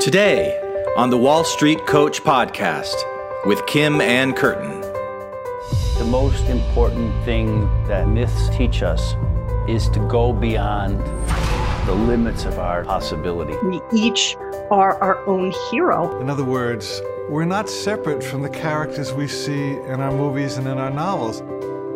[0.00, 0.58] Today
[0.96, 2.94] on the Wall Street Coach podcast
[3.44, 4.80] with Kim Ann Curtin.
[5.98, 9.14] The most important thing that myths teach us
[9.68, 11.00] is to go beyond
[11.86, 13.54] the limits of our possibility.
[13.58, 14.38] We each
[14.70, 16.18] are our own hero.
[16.18, 20.66] In other words, we're not separate from the characters we see in our movies and
[20.66, 21.42] in our novels.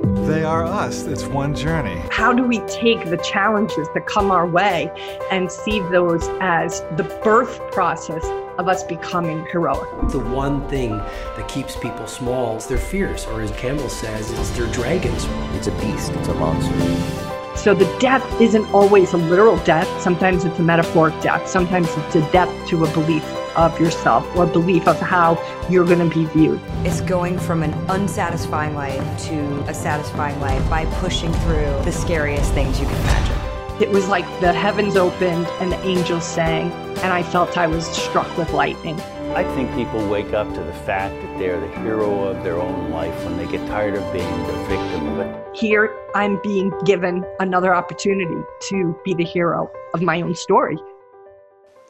[0.03, 1.05] They are us.
[1.05, 2.03] It's one journey.
[2.11, 4.91] How do we take the challenges that come our way
[5.31, 8.25] and see those as the birth process
[8.59, 9.89] of us becoming heroic?
[10.11, 14.51] The one thing that keeps people small is their fears, or as Campbell says, it's
[14.51, 15.27] their dragons.
[15.57, 17.24] It's a beast, it's a monster.
[17.57, 19.89] So the death isn't always a literal death.
[20.01, 21.49] Sometimes it's a metaphoric death.
[21.49, 23.25] Sometimes it's a death to a belief
[23.57, 25.39] of yourself or a belief of how
[25.71, 26.61] you're going to be viewed.
[26.85, 32.53] It's going from an unsatisfying life to a satisfying life by pushing through the scariest
[32.53, 33.83] things you can imagine.
[33.83, 37.87] It was like the heavens opened and the angels sang, and I felt I was
[37.87, 39.01] struck with lightning.
[39.35, 42.93] I think people wake up to the fact that they're the hero of their own
[42.93, 45.57] life when they get tired of being the victim of it.
[45.57, 50.79] Here, I'm being given another opportunity to be the hero of my own story.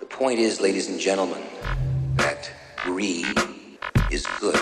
[0.00, 1.42] The point is, ladies and gentlemen,
[2.14, 3.26] that greed
[4.10, 4.58] is good.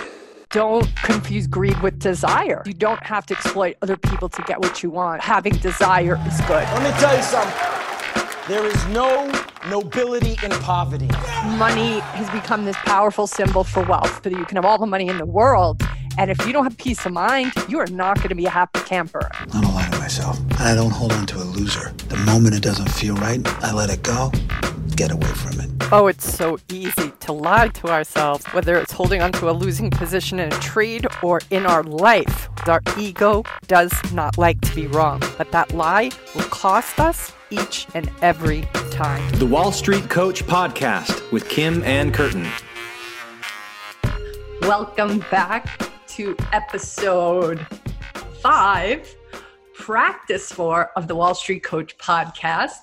[0.51, 2.65] Don't confuse greed with desire.
[2.67, 5.23] You don't have to exploit other people to get what you want.
[5.23, 6.65] Having desire is good.
[6.65, 7.55] Let me tell you something.
[8.49, 9.31] There is no
[9.69, 11.09] nobility in poverty.
[11.57, 15.09] Money has become this powerful symbol for wealth, but you can have all the money
[15.09, 15.83] in the world.
[16.19, 18.51] And if you don't have peace of mind, you are not going to be a
[18.51, 19.31] happy camper.
[19.33, 20.39] I don't lie to myself.
[20.59, 21.93] I don't hold on to a loser.
[22.09, 24.31] The moment it doesn't feel right, I let it go.
[25.03, 25.69] Get away from it.
[25.91, 30.39] Oh, it's so easy to lie to ourselves, whether it's holding onto a losing position
[30.39, 32.49] in a trade or in our life.
[32.69, 37.89] Our ego does not like to be wrong, but that lie will cost us each
[37.95, 39.29] and every time.
[39.41, 42.47] The Wall Street Coach Podcast with Kim Ann Curtin.
[44.61, 47.67] Welcome back to episode
[48.41, 49.13] five,
[49.75, 52.83] practice four of the Wall Street Coach Podcast.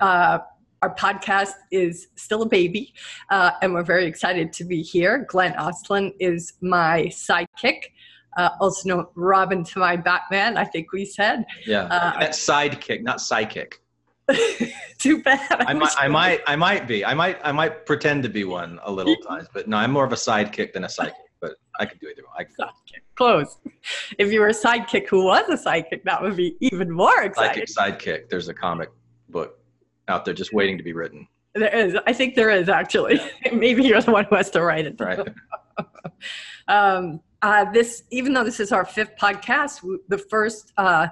[0.00, 0.40] Uh,
[0.82, 2.94] our podcast is still a baby,
[3.30, 5.26] uh, and we're very excited to be here.
[5.28, 7.92] Glenn Ostlin is my sidekick.
[8.36, 11.44] Uh, also known Robin to my Batman, I think we said.
[11.66, 13.82] Yeah, uh, that's sidekick, not psychic.
[14.98, 15.64] Too bad.
[15.66, 17.04] I, might, I might, I might be.
[17.04, 20.04] I might, I might pretend to be one a little times, but no, I'm more
[20.04, 21.14] of a sidekick than a psychic.
[21.40, 22.22] But I could do either.
[22.38, 22.54] I could.
[22.60, 23.02] Sidekick.
[23.16, 23.58] Close.
[24.18, 27.66] If you were a sidekick who was a sidekick, that would be even more exciting.
[27.66, 28.28] Psychic sidekick.
[28.28, 28.90] There's a comic
[29.28, 29.59] book
[30.10, 31.26] out there just waiting to be written.
[31.54, 31.96] There is.
[32.06, 33.20] I think there is actually.
[33.52, 34.96] Maybe you're the one who has to write it.
[35.00, 35.18] Right.
[36.68, 41.08] um, uh, this, even though this is our fifth podcast, the first uh,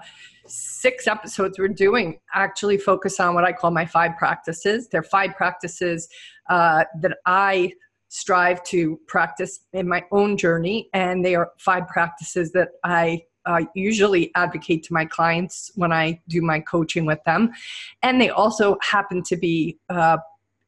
[0.47, 4.89] six episodes we're doing actually focus on what I call my five practices.
[4.89, 6.09] They're five practices
[6.49, 7.73] uh, that I
[8.09, 13.63] strive to practice in my own journey, and they are five practices that I uh,
[13.75, 17.51] usually advocate to my clients when I do my coaching with them.
[18.03, 20.19] And they also happen to be uh,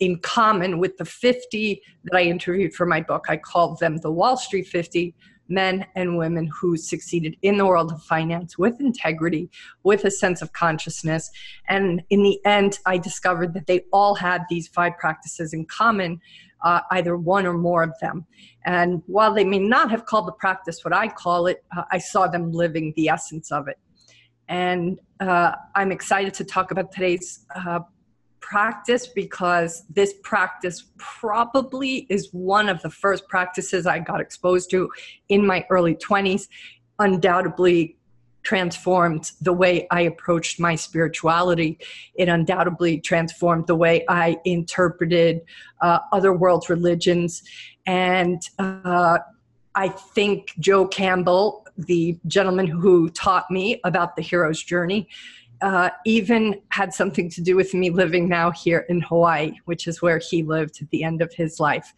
[0.01, 3.27] in common with the 50 that I interviewed for my book.
[3.29, 5.15] I called them the Wall Street 50
[5.51, 9.51] men and women who succeeded in the world of finance with integrity,
[9.83, 11.29] with a sense of consciousness.
[11.69, 16.21] And in the end, I discovered that they all had these five practices in common,
[16.63, 18.27] uh, either one or more of them.
[18.65, 21.99] And while they may not have called the practice what I call it, uh, I
[21.99, 23.79] saw them living the essence of it.
[24.49, 27.81] And uh, I'm excited to talk about today's uh,
[28.41, 34.91] practice because this practice probably is one of the first practices I got exposed to
[35.29, 36.49] in my early 20s.
[36.99, 37.97] Undoubtedly
[38.43, 41.79] transformed the way I approached my spirituality.
[42.15, 45.43] It undoubtedly transformed the way I interpreted
[45.81, 47.43] uh, other world's religions.
[47.87, 49.19] And uh,
[49.75, 55.09] I think Joe Campbell, the gentleman who taught me about the hero's journey,
[55.63, 60.01] uh, even had something to do with me living now here in Hawaii, which is
[60.01, 61.93] where he lived at the end of his life.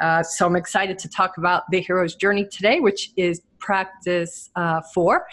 [0.00, 4.80] Uh, so I'm excited to talk about the hero's journey today, which is practice uh,
[4.92, 5.26] four.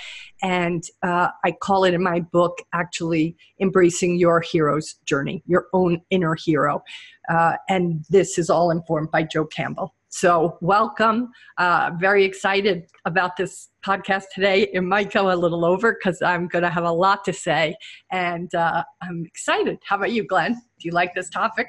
[0.43, 6.01] And uh, I call it in my book actually embracing your hero's journey, your own
[6.09, 6.83] inner hero.
[7.29, 9.95] Uh, and this is all informed by Joe Campbell.
[10.11, 11.29] So, welcome.
[11.59, 14.67] Uh, very excited about this podcast today.
[14.73, 17.75] It might go a little over because I'm going to have a lot to say,
[18.11, 19.77] and uh, I'm excited.
[19.85, 20.53] How about you, Glenn?
[20.53, 21.67] Do you like this topic?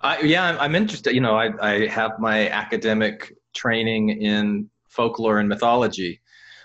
[0.00, 1.14] Uh, yeah, I'm interested.
[1.14, 6.22] You know, I, I have my academic training in folklore and mythology,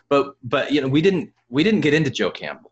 [0.07, 2.71] but but you know, we didn't we didn't get into Joe Campbell.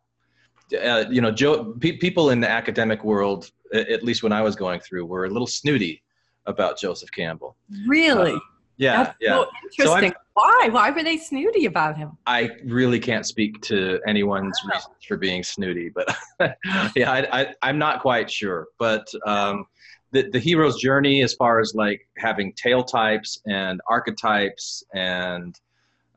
[0.81, 1.74] Uh, you know, Joe.
[1.74, 5.30] Pe- people in the academic world, at least when I was going through, were a
[5.30, 6.03] little snooty
[6.45, 7.56] about Joseph Campbell.
[7.88, 8.33] Really?
[8.33, 8.39] Uh,
[8.80, 9.36] yeah, That's yeah.
[9.36, 10.13] so interesting.
[10.33, 10.69] Why?
[10.71, 12.18] Why were they snooty about him?
[12.25, 16.15] I really can't speak to anyone's reasons for being snooty, but
[16.95, 18.68] yeah, I, I, I'm not quite sure.
[18.77, 19.65] But um,
[20.12, 25.59] the the hero's journey, as far as like having tale types and archetypes, and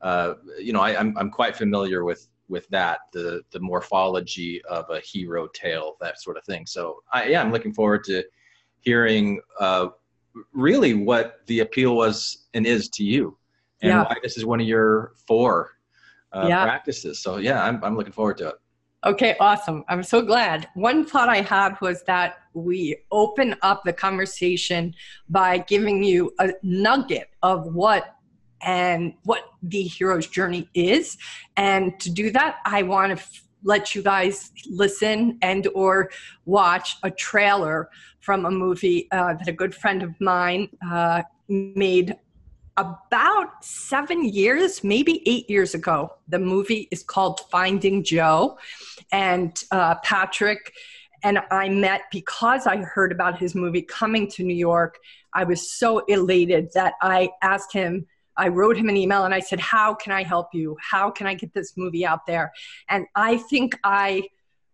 [0.01, 4.89] uh, you know, I, I'm I'm quite familiar with with that the the morphology of
[4.89, 6.65] a hero tale, that sort of thing.
[6.65, 8.23] So I, yeah, I'm looking forward to
[8.79, 9.87] hearing uh,
[10.53, 13.37] really what the appeal was and is to you
[13.81, 14.03] and Yeah.
[14.03, 15.71] why this is one of your four
[16.31, 16.63] uh, Yeah.
[16.63, 17.19] practices.
[17.21, 18.55] So yeah, I'm, I'm looking forward to it.
[19.05, 19.83] Okay, awesome.
[19.89, 20.67] I'm so glad.
[20.75, 24.95] One thought I had was that we open up the conversation
[25.29, 28.15] by giving you a nugget of what
[28.61, 31.17] and what the hero's journey is.
[31.57, 36.09] And to do that, I want to f- let you guys listen and or
[36.45, 37.89] watch a trailer
[38.19, 42.15] from a movie uh, that a good friend of mine uh, made
[42.77, 46.13] about seven years, maybe eight years ago.
[46.27, 48.57] The movie is called Finding Joe.
[49.11, 50.73] And uh, Patrick
[51.23, 54.97] and I met because I heard about his movie coming to New York.
[55.33, 58.07] I was so elated that I asked him,
[58.37, 60.77] I wrote him an email and I said, How can I help you?
[60.81, 62.51] How can I get this movie out there?
[62.89, 64.23] And I think I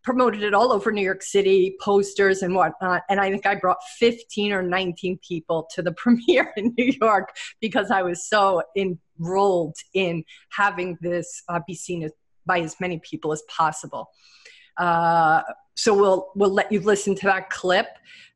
[0.04, 3.04] promoted it all over New York City, posters and whatnot.
[3.10, 7.36] And I think I brought 15 or 19 people to the premiere in New York
[7.60, 12.10] because I was so enrolled in having this uh, be seen
[12.46, 14.10] by as many people as possible.
[14.78, 15.42] Uh,
[15.76, 17.88] so we'll we'll let you listen to that clip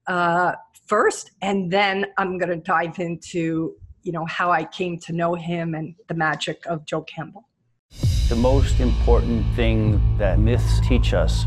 [0.07, 0.53] uh,
[0.87, 5.33] first, and then I'm going to dive into you know how I came to know
[5.33, 7.47] him and the magic of Joe Campbell.
[8.29, 11.45] The most important thing that myths teach us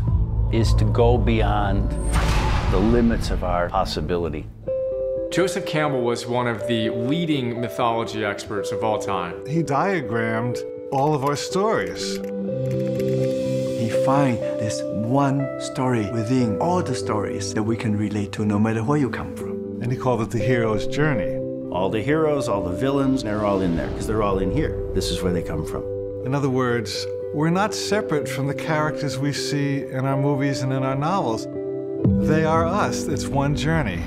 [0.51, 1.91] is to go beyond
[2.71, 4.47] the limits of our possibility.
[5.31, 9.45] Joseph Campbell was one of the leading mythology experts of all time.
[9.45, 10.57] He diagrammed
[10.91, 12.15] all of our stories.
[13.77, 18.57] He find this one story within all the stories that we can relate to no
[18.57, 19.81] matter where you come from.
[19.81, 21.36] And he called it the hero's journey.
[21.71, 24.89] All the heroes, all the villains, they're all in there because they're all in here.
[24.93, 25.83] This is where they come from.
[26.25, 30.71] In other words, we're not separate from the characters we see in our movies and
[30.71, 31.45] in our novels.
[32.25, 33.07] They are us.
[33.07, 34.01] It's one journey.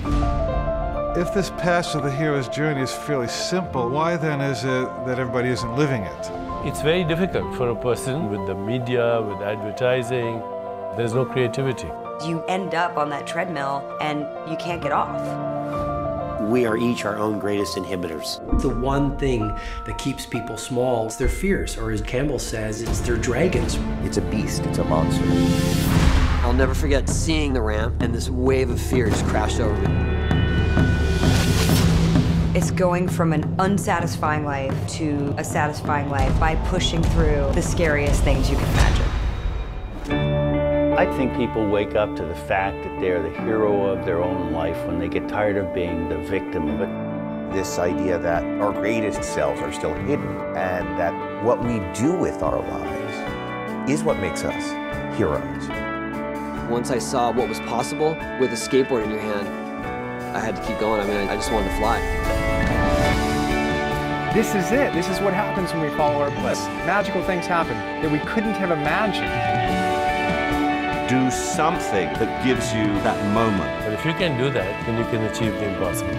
[1.21, 5.19] If this path of the hero's journey is fairly simple, why then is it that
[5.19, 6.31] everybody isn't living it?
[6.65, 10.41] It's very difficult for a person with the media, with advertising.
[10.97, 11.89] There's no creativity.
[12.27, 14.21] You end up on that treadmill and
[14.51, 15.50] you can't get off.
[16.49, 18.39] We are each our own greatest inhibitors.
[18.63, 19.49] The one thing
[19.85, 23.79] that keeps people small is their fears, or as Campbell says, it's their dragons.
[24.05, 25.25] It's a beast, it's a monster.
[26.43, 30.11] I'll never forget seeing the ramp and this wave of fear just crashed over me.
[32.55, 38.25] It's going from an unsatisfying life to a satisfying life by pushing through the scariest
[38.25, 39.00] things you can imagine.
[41.01, 44.53] I think people wake up to the fact that they're the hero of their own
[44.53, 47.55] life when they get tired of being the victim of it.
[47.55, 52.43] This idea that our greatest selves are still hidden and that what we do with
[52.43, 55.69] our lives is what makes us heroes.
[56.71, 59.49] Once I saw what was possible with a skateboard in your hand,
[60.37, 61.01] I had to keep going.
[61.01, 61.99] I mean, I just wanted to fly.
[64.35, 64.93] This is it.
[64.93, 66.63] This is what happens when we follow our bliss.
[66.85, 69.60] Magical things happen that we couldn't have imagined.
[71.11, 73.85] Do something that gives you that moment.
[73.85, 76.13] But if you can do that, then you can achieve the impossible.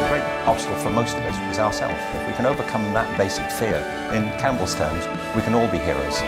[0.00, 1.98] The great obstacle for most of us is ourselves.
[2.14, 3.74] If we can overcome that basic fear,
[4.14, 6.22] in Campbell's terms, we can all be heroes.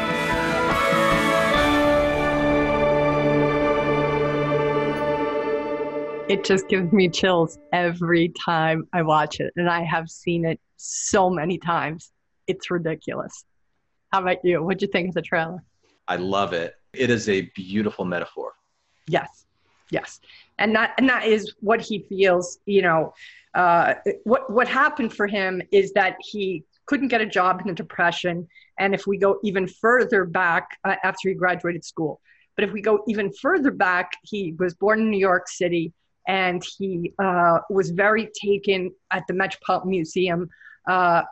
[6.28, 10.58] It just gives me chills every time I watch it, and I have seen it
[10.76, 12.10] so many times.
[12.48, 13.44] It's ridiculous.
[14.10, 14.60] How about you?
[14.60, 15.62] What'd you think of the trailer?
[16.08, 16.74] I love it.
[16.94, 18.54] It is a beautiful metaphor.
[19.06, 19.46] Yes,
[19.90, 20.20] yes,
[20.58, 22.58] and that and that is what he feels.
[22.64, 23.14] You know,
[23.54, 27.74] uh, what what happened for him is that he couldn't get a job in the
[27.74, 28.48] depression,
[28.78, 32.20] and if we go even further back uh, after he graduated school,
[32.56, 35.92] but if we go even further back, he was born in New York City,
[36.26, 40.48] and he uh, was very taken at the Metropolitan Museum.
[40.88, 41.22] Uh,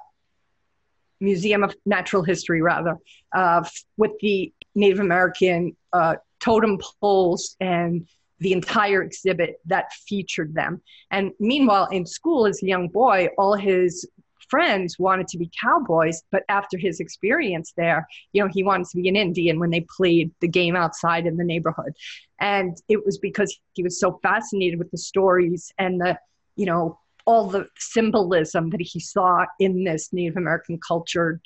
[1.21, 2.99] Museum of Natural History, rather,
[3.35, 3.65] uh,
[3.97, 8.07] with the Native American uh, totem poles and
[8.39, 10.81] the entire exhibit that featured them.
[11.11, 14.07] And meanwhile, in school as a young boy, all his
[14.49, 18.97] friends wanted to be cowboys, but after his experience there, you know, he wanted to
[18.99, 21.95] be an Indian when they played the game outside in the neighborhood.
[22.39, 26.19] And it was because he was so fascinated with the stories and the,
[26.55, 31.41] you know, all the symbolism that he saw in this Native American culture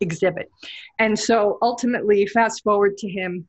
[0.00, 0.50] exhibit.
[0.98, 3.48] And so ultimately, fast forward to him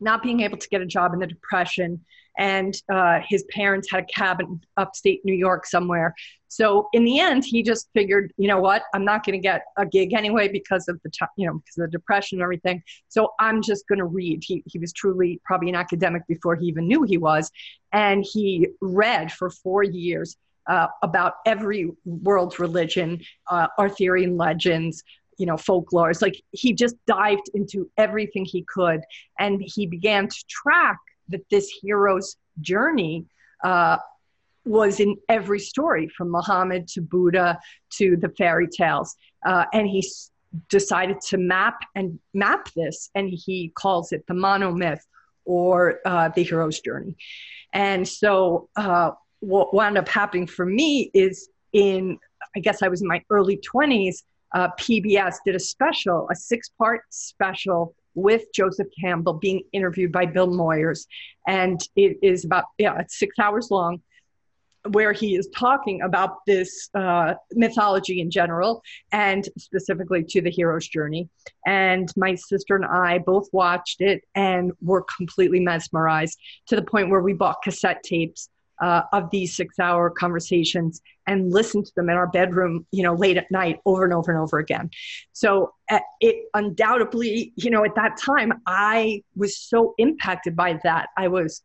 [0.00, 2.04] not being able to get a job in the Depression,
[2.38, 6.14] and uh, his parents had a cabin upstate New York somewhere.
[6.48, 9.62] So in the end, he just figured, you know what, I'm not going to get
[9.76, 12.82] a gig anyway because of the you know because of the depression and everything.
[13.08, 14.42] So I'm just going to read.
[14.44, 17.50] He he was truly probably an academic before he even knew he was,
[17.92, 20.36] and he read for four years.
[20.66, 23.18] Uh, about every world religion,
[23.50, 25.02] uh, Arthurian legends,
[25.40, 26.10] you know folklore.
[26.10, 29.00] It's like he just dived into everything he could
[29.38, 30.98] and he began to track
[31.30, 33.24] that this hero's journey
[33.64, 33.96] uh,
[34.66, 37.58] was in every story from muhammad to buddha
[37.90, 39.16] to the fairy tales.
[39.46, 40.30] Uh, and he s-
[40.68, 45.00] decided to map and map this and he calls it the monomyth
[45.46, 47.16] or uh, the hero's journey.
[47.72, 52.18] And so uh, what wound up happening for me is in
[52.56, 56.70] i guess i was in my early 20s uh, PBS did a special, a six
[56.78, 61.06] part special with Joseph Campbell being interviewed by Bill Moyers.
[61.46, 64.02] And it is about, yeah, it's six hours long,
[64.90, 70.88] where he is talking about this uh, mythology in general and specifically to the hero's
[70.88, 71.28] journey.
[71.66, 76.38] And my sister and I both watched it and were completely mesmerized
[76.68, 78.48] to the point where we bought cassette tapes
[78.80, 83.14] uh, of these six hour conversations and listen to them in our bedroom, you know,
[83.14, 84.90] late at night over and over and over again.
[85.32, 91.10] So uh, it undoubtedly, you know, at that time, I was so impacted by that.
[91.16, 91.62] I was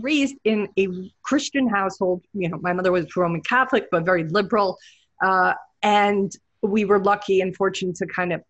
[0.00, 0.88] raised in a
[1.22, 2.22] Christian household.
[2.32, 4.78] You know, my mother was Roman Catholic, but very liberal.
[5.22, 8.42] Uh, and we were lucky and fortunate to kind of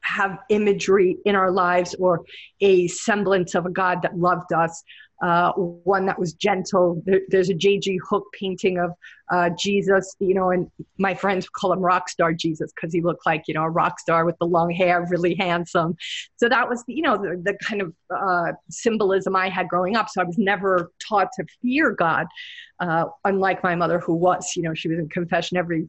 [0.00, 2.24] have imagery in our lives or
[2.60, 4.82] a semblance of a God that loved us
[5.22, 7.00] uh, one that was gentle.
[7.06, 8.00] There, there's a J.G.
[8.08, 8.92] Hook painting of
[9.30, 13.24] uh, Jesus, you know, and my friends call him rock star Jesus because he looked
[13.24, 15.96] like, you know, a rock star with the long hair, really handsome.
[16.36, 20.08] So that was, you know, the, the kind of uh, symbolism I had growing up.
[20.10, 22.26] So I was never taught to fear God,
[22.80, 25.88] uh, unlike my mother, who was, you know, she was in confession every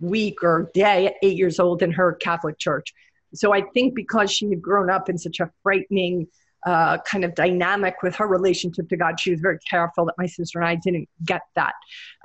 [0.00, 2.94] week or day at eight years old in her Catholic church.
[3.34, 6.28] So I think because she had grown up in such a frightening,
[6.66, 9.18] uh, kind of dynamic with her relationship to God.
[9.18, 11.74] She was very careful that my sister and I didn't get that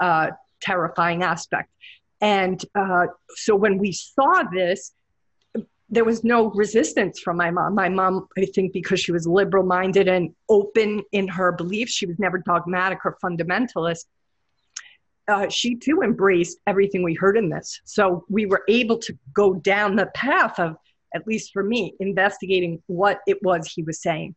[0.01, 0.31] uh,
[0.61, 1.69] terrifying aspect.
[2.19, 4.93] And uh, so when we saw this,
[5.89, 7.75] there was no resistance from my mom.
[7.75, 12.05] My mom, I think, because she was liberal minded and open in her beliefs, she
[12.05, 14.05] was never dogmatic or fundamentalist.
[15.27, 17.81] Uh, she too embraced everything we heard in this.
[17.83, 20.77] So we were able to go down the path of
[21.13, 24.35] at least for me, investigating what it was he was saying.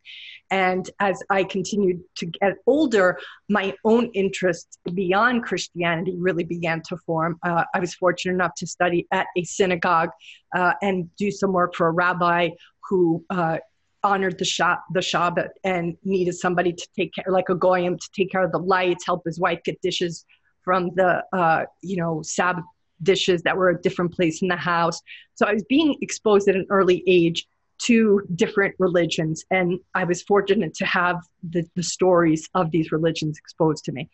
[0.51, 3.17] And as I continued to get older,
[3.49, 7.37] my own interest beyond Christianity really began to form.
[7.43, 10.09] Uh, I was fortunate enough to study at a synagogue
[10.55, 12.49] uh, and do some work for a rabbi
[12.89, 13.23] who.
[13.29, 13.57] Uh,
[14.03, 18.09] honored the, Shab- the Shabbat and needed somebody to take care, like a goyim, to
[18.15, 20.25] take care of the lights, help his wife get dishes
[20.63, 22.65] from the, uh, you know, Sabbath
[23.03, 25.01] dishes that were a different place in the house.
[25.35, 27.47] So I was being exposed at an early age
[27.77, 33.37] to different religions, and I was fortunate to have the, the stories of these religions
[33.37, 34.09] exposed to me.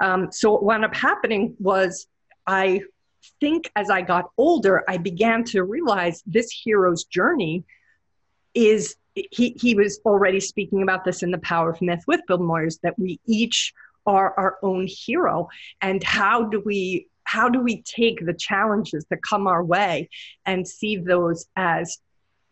[0.00, 2.06] Um, so what wound up happening was
[2.46, 2.82] I
[3.40, 7.64] think as I got older, I began to realize this hero's journey
[8.54, 12.38] is he, he was already speaking about this in the power of myth with bill
[12.38, 13.72] moyers that we each
[14.06, 15.48] are our own hero
[15.82, 20.08] and how do we how do we take the challenges that come our way
[20.46, 21.98] and see those as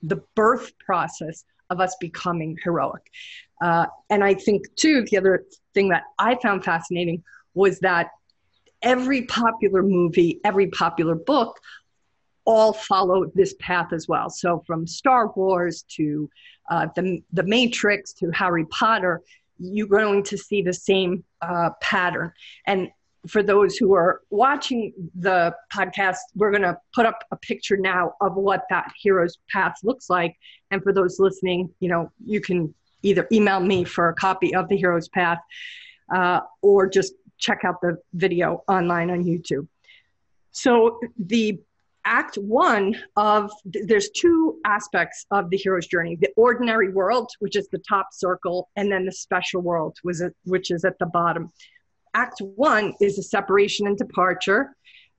[0.03, 3.03] the birth process of us becoming heroic?
[3.61, 5.45] Uh, and I think, too, the other
[5.75, 8.11] thing that I found fascinating was that
[8.81, 11.59] every popular movie, every popular book,
[12.45, 14.31] all follow this path as well.
[14.31, 16.31] So from Star Wars to
[16.71, 19.23] uh, the, the Matrix to Harry Potter,
[19.59, 22.33] you're going to see the same uh, pattern.
[22.65, 22.91] And
[23.27, 28.13] for those who are watching the podcast, we're going to put up a picture now
[28.21, 30.37] of what that hero's path looks like.
[30.71, 34.69] And for those listening, you know, you can either email me for a copy of
[34.69, 35.39] the hero's path
[36.15, 39.67] uh, or just check out the video online on YouTube.
[40.51, 41.61] So the
[42.05, 47.69] act one of there's two aspects of the hero's journey the ordinary world which is
[47.69, 49.99] the top circle and then the special world
[50.45, 51.53] which is at the bottom
[52.15, 54.75] Act one is a separation and departure.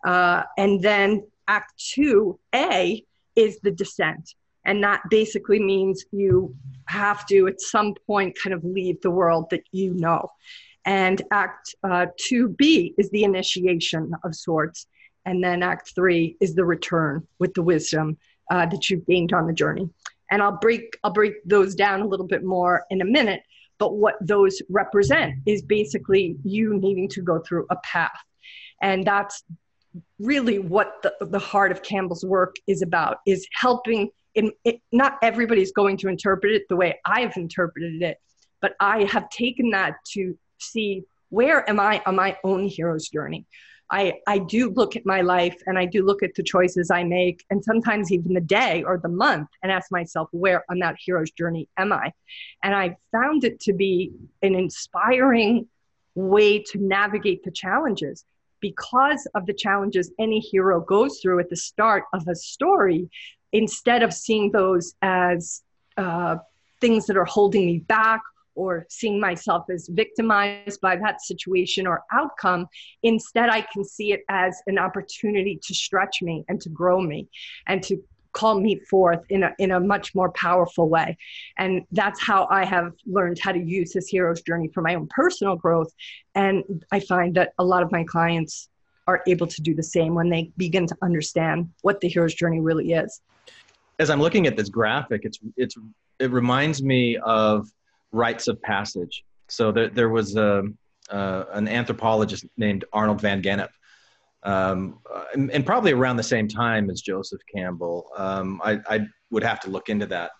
[0.05, 3.03] Uh, and then Act 2A
[3.35, 4.35] is the descent.
[4.65, 6.55] And that basically means you
[6.87, 10.29] have to, at some point, kind of leave the world that you know.
[10.85, 14.87] And Act uh, 2B is the initiation of sorts.
[15.25, 18.17] And then Act 3 is the return with the wisdom
[18.51, 19.89] uh, that you've gained on the journey.
[20.31, 23.41] And I'll break, I'll break those down a little bit more in a minute.
[23.79, 28.19] But what those represent is basically you needing to go through a path.
[28.81, 29.43] And that's
[30.19, 35.17] really what the, the heart of Campbell's work is about, is helping in, it, not
[35.23, 38.17] everybody's going to interpret it the way I've interpreted it,
[38.61, 43.45] but I have taken that to see where am I on my own hero's journey.
[43.91, 47.03] I, I do look at my life and I do look at the choices I
[47.03, 50.95] make, and sometimes even the day or the month, and ask myself, where on that
[50.99, 52.13] hero's journey am I?
[52.63, 55.67] And I found it to be an inspiring
[56.15, 58.25] way to navigate the challenges
[58.59, 63.09] because of the challenges any hero goes through at the start of a story,
[63.53, 65.63] instead of seeing those as
[65.97, 66.35] uh,
[66.79, 68.21] things that are holding me back
[68.55, 72.67] or seeing myself as victimized by that situation or outcome.
[73.03, 77.27] Instead, I can see it as an opportunity to stretch me and to grow me
[77.67, 78.01] and to
[78.31, 81.17] call me forth in a, in a much more powerful way.
[81.57, 85.07] And that's how I have learned how to use this hero's journey for my own
[85.09, 85.91] personal growth.
[86.35, 88.69] And I find that a lot of my clients
[89.07, 92.59] are able to do the same when they begin to understand what the hero's journey
[92.59, 93.21] really is.
[93.97, 95.75] As I'm looking at this graphic, it's, it's,
[96.19, 97.67] it reminds me of
[98.11, 99.23] rites of passage.
[99.47, 100.63] So there, there was a,
[101.09, 103.69] uh, an anthropologist named Arnold van Gennep
[104.43, 104.99] um,
[105.33, 108.07] and, and, probably around the same time as Joseph Campbell.
[108.17, 110.31] Um, I, I, would have to look into that.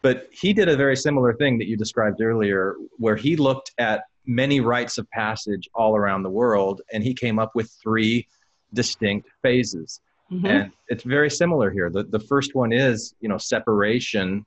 [0.00, 4.04] But he did a very similar thing that you described earlier, where he looked at
[4.24, 8.26] many rites of passage all around the world, and he came up with three
[8.72, 10.00] distinct phases.
[10.32, 10.46] Mm-hmm.
[10.46, 11.90] And it's very similar here.
[11.90, 14.46] The, the first one is, you know, separation,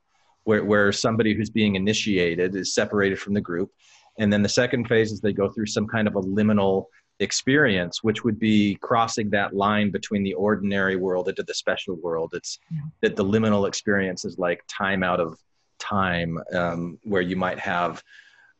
[0.50, 3.70] where, where somebody who's being initiated is separated from the group.
[4.18, 6.86] And then the second phase is they go through some kind of a liminal
[7.20, 12.31] experience, which would be crossing that line between the ordinary world into the special world.
[12.33, 12.79] It's yeah.
[13.03, 15.38] that the liminal experience is like time out of
[15.77, 18.01] time, um, where you might have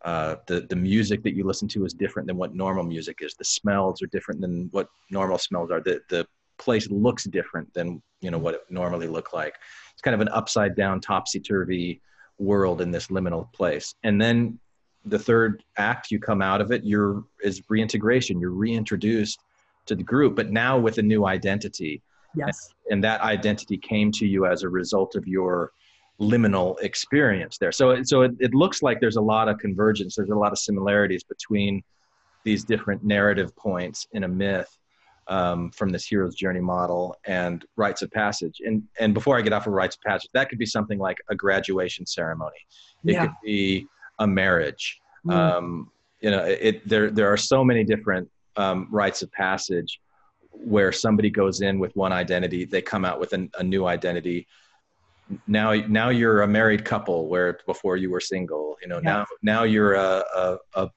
[0.06, 3.34] uh, the the music that you listen to is different than what normal music is.
[3.34, 5.82] The smells are different than what normal smells are.
[5.82, 6.28] The the
[6.60, 9.56] place looks different than you know what it normally look like.
[10.00, 12.00] It's kind of an upside down, topsy turvy
[12.38, 13.96] world in this liminal place.
[14.06, 14.58] And then
[15.04, 18.40] the third act you come out of it you're is reintegration.
[18.40, 19.42] You're reintroduced
[19.88, 22.02] to the group but now with a new identity.
[22.34, 22.70] Yes.
[22.86, 25.74] And, and that identity came to you as a result of your
[26.18, 27.74] liminal experience there.
[27.74, 30.16] So so it, it looks like there's a lot of convergence.
[30.16, 31.84] There's a lot of similarities between
[32.46, 34.79] these different narrative points in a myth
[35.30, 39.54] um, from this hero's journey model and rites of passage and and before i get
[39.54, 42.58] off of rites of passage that could be something like a graduation ceremony
[43.06, 43.28] it yeah.
[43.28, 43.88] could be
[44.20, 45.00] a marriage.
[45.26, 45.34] Mm.
[45.34, 50.00] Um, you know, it, there there are so many different um, rites of passage
[50.52, 54.46] where somebody goes in with one identity, they come out with an, a new identity.
[55.48, 58.76] Now, now you're a married couple where before you were single.
[58.82, 59.02] You know, yeah.
[59.02, 60.90] now now you're a, a, a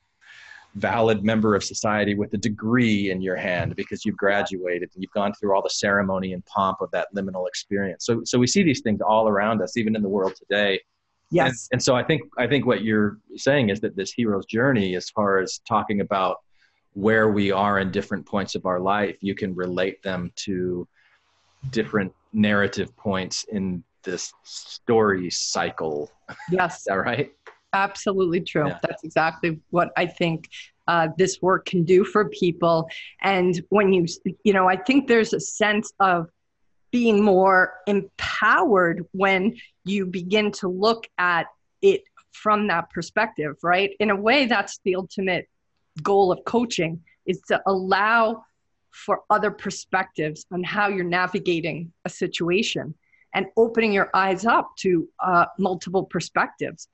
[0.75, 5.13] valid member of society with a degree in your hand because you've graduated and you've
[5.13, 8.07] gone through all the ceremony and pomp of that liminal experience.
[8.07, 10.81] So, so we see these things all around us, even in the world today.
[11.31, 11.69] Yes.
[11.71, 14.97] And, and, so I think I think what you're saying is that this hero's journey,
[14.97, 16.39] as far as talking about
[16.95, 20.87] where we are in different points of our life, you can relate them to
[21.71, 26.11] different narrative points in this story cycle.
[26.51, 26.79] Yes.
[26.79, 27.31] is that right?
[27.73, 28.69] Absolutely true.
[28.69, 28.79] Yeah.
[28.83, 30.49] That's exactly what I think
[30.89, 32.89] uh, this work can do for people.
[33.23, 34.07] And when you,
[34.45, 36.29] you know, I think there's a sense of
[36.91, 41.47] being more empowered when you begin to look at
[41.81, 43.91] it from that perspective, right?
[44.01, 45.49] In a way, that's the ultimate
[46.03, 48.45] goal of coaching is to allow
[48.91, 52.95] for other perspectives on how you're navigating a situation
[53.35, 56.89] and opening your eyes up to uh, multiple perspectives.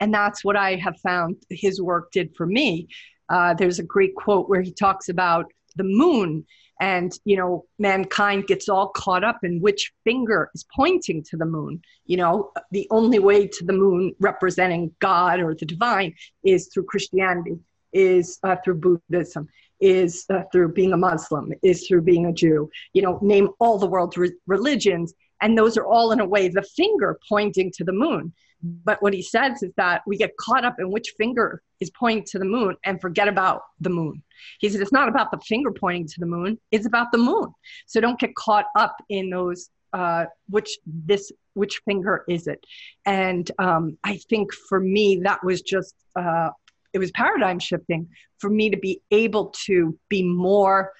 [0.00, 2.88] And that's what I have found his work did for me.
[3.28, 6.44] Uh, there's a great quote where he talks about the moon
[6.80, 11.44] and you know mankind gets all caught up in which finger is pointing to the
[11.44, 16.12] moon you know the only way to the moon representing god or the divine
[16.44, 17.58] is through christianity
[17.92, 19.48] is uh, through buddhism
[19.80, 23.78] is uh, through being a muslim is through being a jew you know name all
[23.78, 27.84] the world's re- religions And those are all, in a way, the finger pointing to
[27.84, 28.32] the moon.
[28.62, 32.24] But what he says is that we get caught up in which finger is pointing
[32.30, 34.22] to the moon and forget about the moon.
[34.60, 37.52] He said it's not about the finger pointing to the moon, it's about the moon.
[37.86, 42.62] So don't get caught up in those uh, which this which finger is it
[43.06, 46.50] and um, i think for me that was just uh,
[46.92, 48.06] it was paradigm shifting
[48.38, 50.92] for me to be able to be more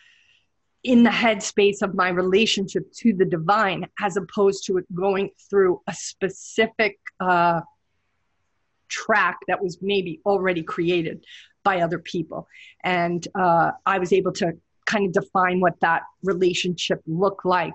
[0.86, 5.80] in the headspace of my relationship to the divine as opposed to it going through
[5.88, 7.60] a specific uh,
[8.88, 11.24] track that was maybe already created
[11.64, 12.46] by other people.
[12.84, 14.52] And uh, i was able to
[14.86, 17.74] kind of define what that relationship looked like.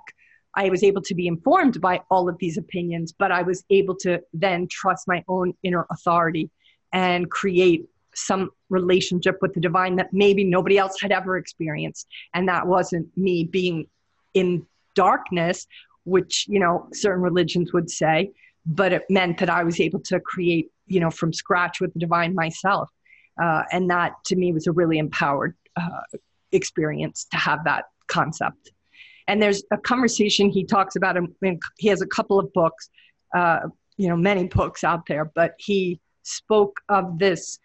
[0.55, 3.95] I was able to be informed by all of these opinions, but I was able
[3.97, 6.49] to then trust my own inner authority
[6.93, 7.83] and create
[8.15, 12.07] some relationship with the divine that maybe nobody else had ever experienced.
[12.33, 13.87] And that wasn't me being
[14.33, 15.67] in darkness,
[16.03, 18.31] which, you know, certain religions would say,
[18.65, 21.99] but it meant that I was able to create, you know, from scratch with the
[21.99, 22.89] divine myself.
[23.41, 26.01] Uh, and that to me was a really empowered uh,
[26.51, 28.71] experience to have that concept.
[29.27, 31.15] And there's a conversation he talks about.
[31.15, 31.35] Him,
[31.77, 32.89] he has a couple of books,
[33.35, 33.61] uh,
[33.97, 37.59] you know, many books out there, but he spoke of this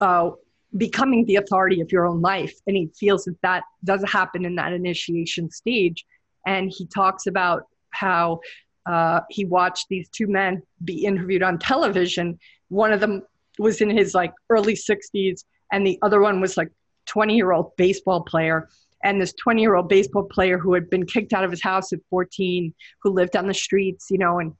[0.00, 0.30] uh,
[0.76, 2.54] becoming the authority of your own life.
[2.66, 6.04] And he feels that that does happen in that initiation stage.
[6.46, 8.40] And he talks about how
[8.86, 12.38] uh, he watched these two men be interviewed on television.
[12.68, 13.22] One of them
[13.58, 16.70] was in his like early 60s, and the other one was like
[17.06, 18.68] 20 year old baseball player
[19.04, 21.92] and this 20 year old baseball player who had been kicked out of his house
[21.92, 24.52] at 14 who lived on the streets you know and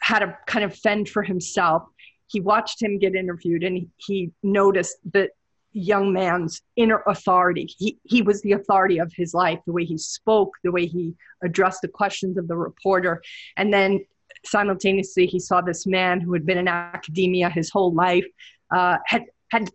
[0.00, 1.84] had to kind of fend for himself
[2.30, 5.28] he watched him get interviewed and he noticed the
[5.72, 9.96] young man's inner authority he, he was the authority of his life the way he
[9.96, 11.14] spoke the way he
[11.44, 13.22] addressed the questions of the reporter
[13.56, 14.04] and then
[14.44, 18.26] simultaneously he saw this man who had been in academia his whole life
[18.74, 19.70] uh, had had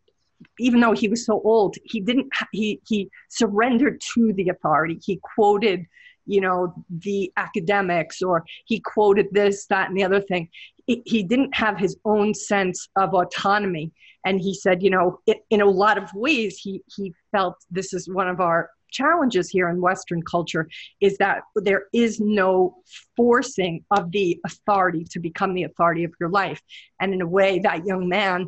[0.59, 4.99] even though he was so old, he didn't, he, he surrendered to the authority.
[5.03, 5.85] He quoted,
[6.25, 10.49] you know, the academics or he quoted this, that, and the other thing.
[10.87, 13.91] He, didn't have his own sense of autonomy.
[14.23, 18.07] And he said, you know, in a lot of ways, he, he felt this is
[18.07, 20.69] one of our challenges here in Western culture
[21.01, 22.77] is that there is no
[23.17, 26.61] forcing of the authority to become the authority of your life.
[26.99, 28.47] And in a way, that young man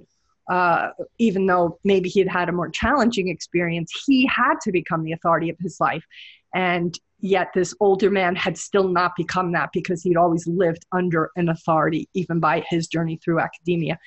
[0.50, 5.04] uh, even though maybe he had had a more challenging experience, he had to become
[5.04, 6.06] the authority of his life.
[6.54, 11.32] And yet, this older man had still not become that because he'd always lived under
[11.36, 13.98] an authority, even by his journey through academia.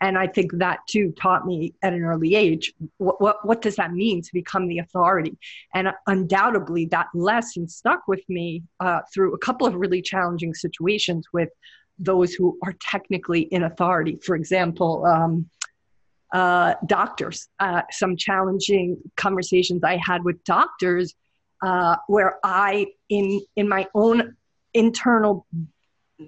[0.00, 3.76] And I think that too taught me at an early age what, what, what does
[3.76, 5.36] that mean to become the authority?
[5.74, 11.26] And undoubtedly, that lesson stuck with me uh, through a couple of really challenging situations
[11.32, 11.50] with
[11.98, 14.18] those who are technically in authority.
[14.22, 15.48] For example, um,
[16.32, 21.14] uh, doctors, uh, some challenging conversations I had with doctors
[21.62, 24.36] uh, where I, in, in my own
[24.74, 25.46] internal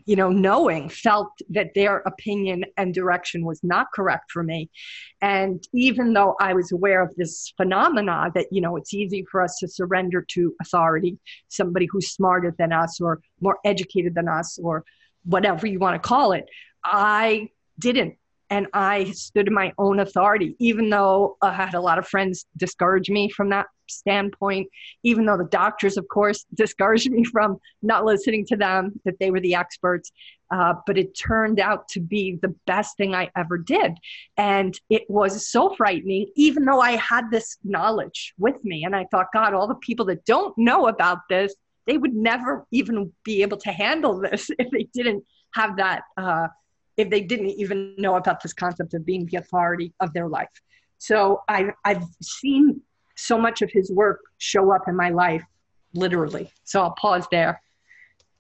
[0.05, 4.71] you know knowing felt that their opinion and direction was not correct for me.
[5.23, 9.43] And even though i was aware of this phenomena that you know it's easy for
[9.43, 14.59] us to surrender to authority somebody who's smarter than us or more educated than us
[14.63, 14.85] or
[15.25, 16.47] whatever you want to call it
[16.85, 18.15] i didn't
[18.51, 22.47] and I stood in my own authority, even though I had a lot of friends
[22.57, 24.69] discourage me from that standpoint,
[25.03, 29.31] even though the doctors, of course, discouraged me from not listening to them, that they
[29.31, 30.13] were the experts.
[30.51, 33.93] Uh, but it turned out to be the best thing I ever did.
[34.39, 38.85] And it was so frightening, even though I had this knowledge with me.
[38.85, 41.55] And I thought, God, all the people that don't know about this,
[41.87, 46.03] they would never even be able to handle this if they didn't have that.
[46.17, 46.49] Uh,
[46.99, 50.49] if they didn't even know about this concept of being the authority of their life.
[50.99, 52.83] So I, I've seen
[53.17, 55.45] so much of his work show up in my life,
[55.95, 56.51] literally.
[56.65, 57.63] So I'll pause there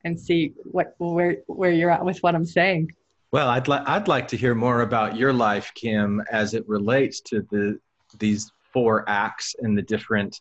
[0.04, 2.92] and see what where where you're at with what I'm saying.
[3.30, 7.20] Well, I'd like I'd like to hear more about your life, Kim, as it relates
[7.22, 7.78] to the
[8.18, 10.40] these four acts and the different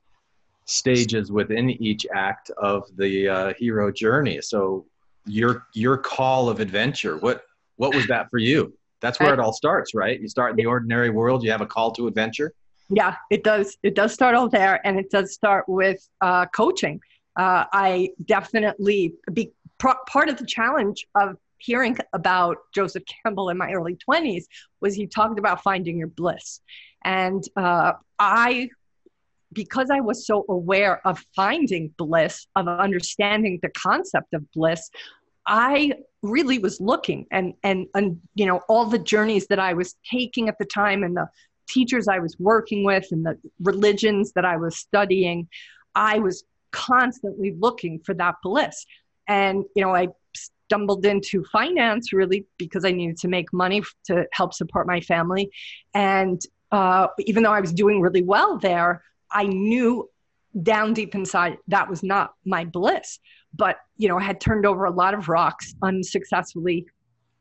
[0.65, 4.41] stages within each act of the uh, hero journey.
[4.41, 4.85] So
[5.25, 7.17] your your call of adventure.
[7.17, 7.43] What
[7.77, 8.73] what was that for you?
[9.01, 10.19] That's where it all starts, right?
[10.19, 12.53] You start in the ordinary world, you have a call to adventure.
[12.89, 13.77] Yeah, it does.
[13.83, 16.99] It does start all there, and it does start with uh, coaching.
[17.35, 23.71] Uh, I definitely be part of the challenge of hearing about Joseph Campbell in my
[23.71, 24.43] early 20s
[24.81, 26.61] was he talked about finding your bliss.
[27.03, 28.69] And uh, I,
[29.53, 34.89] because I was so aware of finding bliss, of understanding the concept of bliss,
[35.47, 39.95] I really was looking and and and you know all the journeys that I was
[40.09, 41.29] taking at the time and the
[41.67, 45.47] teachers I was working with and the religions that I was studying,
[45.95, 48.85] I was constantly looking for that bliss.
[49.27, 54.25] And you know, I stumbled into finance really because I needed to make money to
[54.33, 55.49] help support my family.
[55.93, 60.09] And uh, even though I was doing really well there, I knew
[60.61, 63.19] down deep inside that was not my bliss.
[63.57, 66.85] But you know, had turned over a lot of rocks unsuccessfully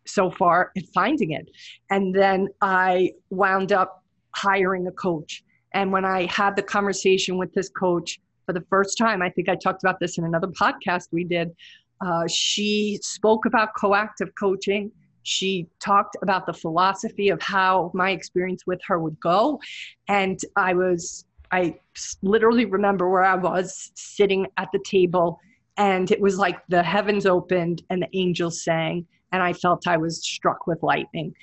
[0.07, 1.51] so far in finding it.
[1.91, 5.43] And then I wound up hiring a coach.
[5.75, 9.49] And when I had the conversation with this coach for the first time, I think
[9.49, 11.51] I talked about this in another podcast we did.
[12.01, 14.91] Uh, she spoke about coactive coaching.
[15.23, 19.61] She talked about the philosophy of how my experience with her would go.
[20.09, 21.79] And I was, I
[22.23, 25.41] literally remember where I was sitting at the table,
[25.77, 29.07] and it was like the heavens opened and the angels sang.
[29.33, 31.35] And I felt I was struck with lightning.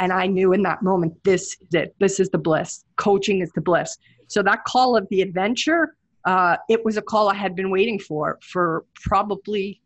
[0.00, 1.94] And I knew in that moment, this is it.
[2.00, 2.84] This is the bliss.
[2.96, 3.96] Coaching is the bliss.
[4.28, 7.98] So that call of the adventure, uh, it was a call I had been waiting
[7.98, 9.80] for for probably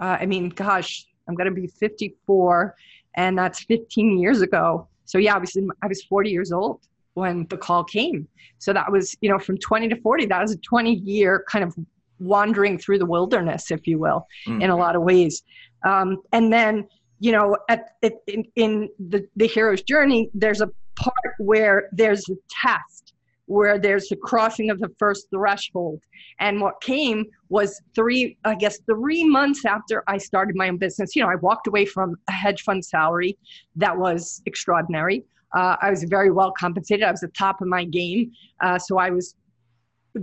[0.00, 2.74] uh, I mean, gosh, I'm going to be 54,
[3.16, 4.88] and that's 15 years ago.
[5.04, 6.80] So yeah, I was in, I was 40 years old
[7.14, 8.28] when the call came.
[8.58, 11.64] So that was, you know, from 20 to 40, that was a 20 year kind
[11.64, 11.74] of
[12.18, 14.62] wandering through the wilderness, if you will, mm.
[14.62, 15.42] in a lot of ways.
[15.84, 16.88] Um, and then,
[17.20, 22.28] you know, at, at in, in the, the hero's journey, there's a part where there's
[22.28, 23.08] a test
[23.48, 26.02] where there's the crossing of the first threshold.
[26.38, 31.16] And what came was three, I guess, three months after I started my own business.
[31.16, 33.36] You know, I walked away from a hedge fund salary
[33.76, 35.24] that was extraordinary.
[35.56, 37.04] Uh, I was very well compensated.
[37.04, 38.32] I was at the top of my game.
[38.62, 39.34] Uh, so I was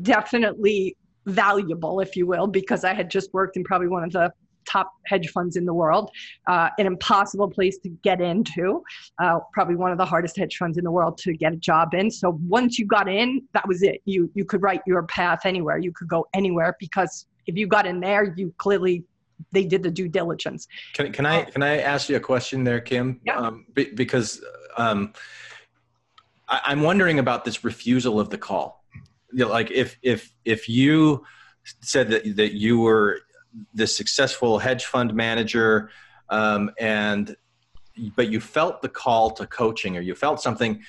[0.04, 4.32] definitely valuable, if you will, because I had just worked in probably one of the
[4.66, 6.10] top hedge funds in the world,
[6.48, 8.84] uh, an impossible place to get into,
[9.22, 11.94] uh, probably one of the hardest hedge funds in the world to get a job
[11.94, 12.10] in.
[12.10, 14.02] So once you got in, that was it.
[14.06, 15.78] You you could write your path anywhere.
[15.78, 19.04] You could go anywhere because if you got in there, you clearly
[19.52, 20.68] they did the due diligence.
[20.94, 23.20] Can, can I can I ask you a question there, Kim?
[23.26, 23.38] Yeah.
[23.38, 24.42] Um, because
[24.78, 25.14] um,
[26.48, 28.85] I, I'm wondering about this refusal of the call.
[29.36, 31.26] You know, like if if if you
[31.82, 33.19] said that that you were
[33.74, 35.89] this successful hedge fund manager
[36.30, 37.36] um, and
[38.15, 40.82] but you felt the call to coaching or you felt something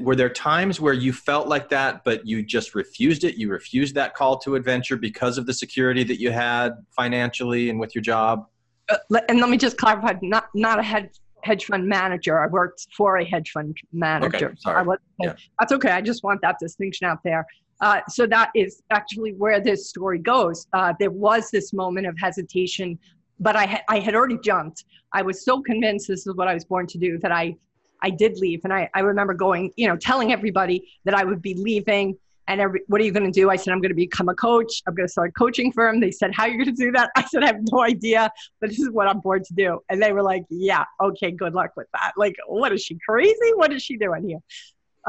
[0.00, 3.36] were there times where you felt like that but you just refused it?
[3.36, 7.80] You refused that call to adventure because of the security that you had financially and
[7.80, 8.46] with your job?
[8.90, 11.10] Uh, and let me just clarify not not a hedge
[11.44, 12.40] hedge fund manager.
[12.42, 14.48] I worked for a hedge fund manager.
[14.48, 14.84] okay, sorry.
[14.84, 15.34] Was, yeah.
[15.58, 15.90] that's okay.
[15.90, 17.46] I just want that distinction out there
[17.80, 20.66] uh, so that is actually where this story goes.
[20.72, 22.98] Uh, there was this moment of hesitation,
[23.38, 24.84] but I, ha- I had already jumped.
[25.12, 27.56] I was so convinced this is what I was born to do that I,
[28.02, 28.60] I did leave.
[28.64, 32.16] And I, I remember going, you know, telling everybody that I would be leaving.
[32.48, 33.50] And every, what are you going to do?
[33.50, 34.80] I said, I'm going to become a coach.
[34.86, 36.00] I'm going to start coaching for them.
[36.00, 37.10] They said, How are you going to do that?
[37.16, 39.80] I said, I have no idea, but this is what I'm born to do.
[39.90, 42.12] And they were like, Yeah, okay, good luck with that.
[42.16, 43.52] Like, what is she crazy?
[43.56, 44.38] What is she doing here?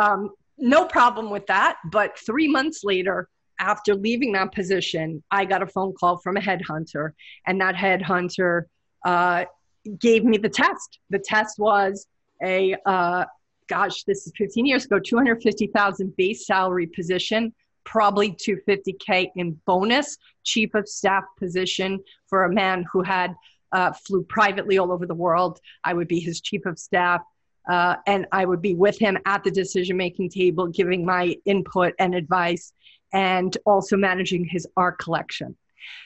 [0.01, 1.77] Um, no problem with that.
[1.91, 6.41] But three months later, after leaving that position, I got a phone call from a
[6.41, 7.11] headhunter,
[7.45, 8.63] and that headhunter
[9.05, 9.45] uh,
[9.99, 10.99] gave me the test.
[11.09, 12.07] The test was
[12.43, 13.25] a, uh,
[13.67, 20.73] gosh, this is 15 years ago, 250,000 base salary position, probably 250K in bonus, chief
[20.75, 23.33] of staff position for a man who had
[23.71, 25.59] uh, flew privately all over the world.
[25.83, 27.21] I would be his chief of staff
[27.67, 31.93] uh, and I would be with him at the decision making table, giving my input
[31.99, 32.73] and advice,
[33.13, 35.55] and also managing his art collection.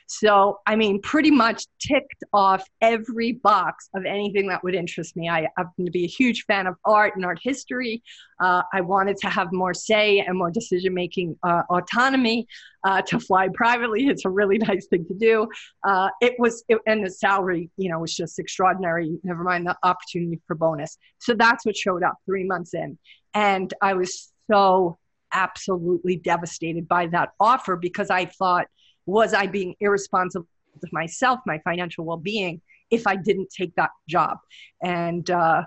[0.07, 5.29] So, I mean, pretty much ticked off every box of anything that would interest me.
[5.29, 8.03] I happen to be a huge fan of art and art history.
[8.39, 12.47] Uh, I wanted to have more say and more decision making uh, autonomy
[12.83, 14.07] uh, to fly privately.
[14.07, 15.47] It's a really nice thing to do.
[15.87, 19.77] Uh, it was, it, and the salary, you know, was just extraordinary, never mind the
[19.83, 20.97] opportunity for bonus.
[21.19, 22.97] So that's what showed up three months in.
[23.33, 24.97] And I was so
[25.33, 28.67] absolutely devastated by that offer because I thought,
[29.05, 30.47] was I being irresponsible
[30.79, 34.37] with myself, my financial well being, if I didn't take that job?
[34.83, 35.63] And uh,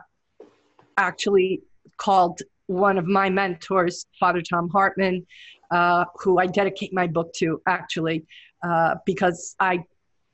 [0.96, 1.62] actually
[1.96, 5.26] called one of my mentors, Father Tom Hartman,
[5.70, 8.24] uh, who I dedicate my book to actually,
[8.62, 9.84] uh, because I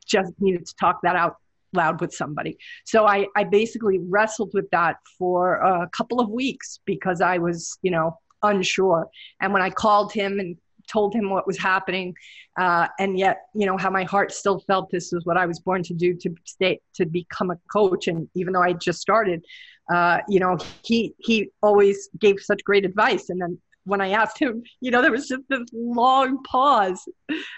[0.06, 1.36] just needed to talk that out
[1.72, 2.58] loud with somebody.
[2.84, 7.78] So I, I basically wrestled with that for a couple of weeks because I was,
[7.82, 9.08] you know, unsure.
[9.40, 10.56] And when I called him and
[10.90, 12.14] told him what was happening,
[12.58, 15.60] uh, and yet you know how my heart still felt this was what I was
[15.60, 18.08] born to do to stay to become a coach.
[18.08, 19.44] And even though I just started,
[19.92, 23.30] uh, you know, he he always gave such great advice.
[23.30, 27.08] And then when I asked him, you know, there was just this long pause,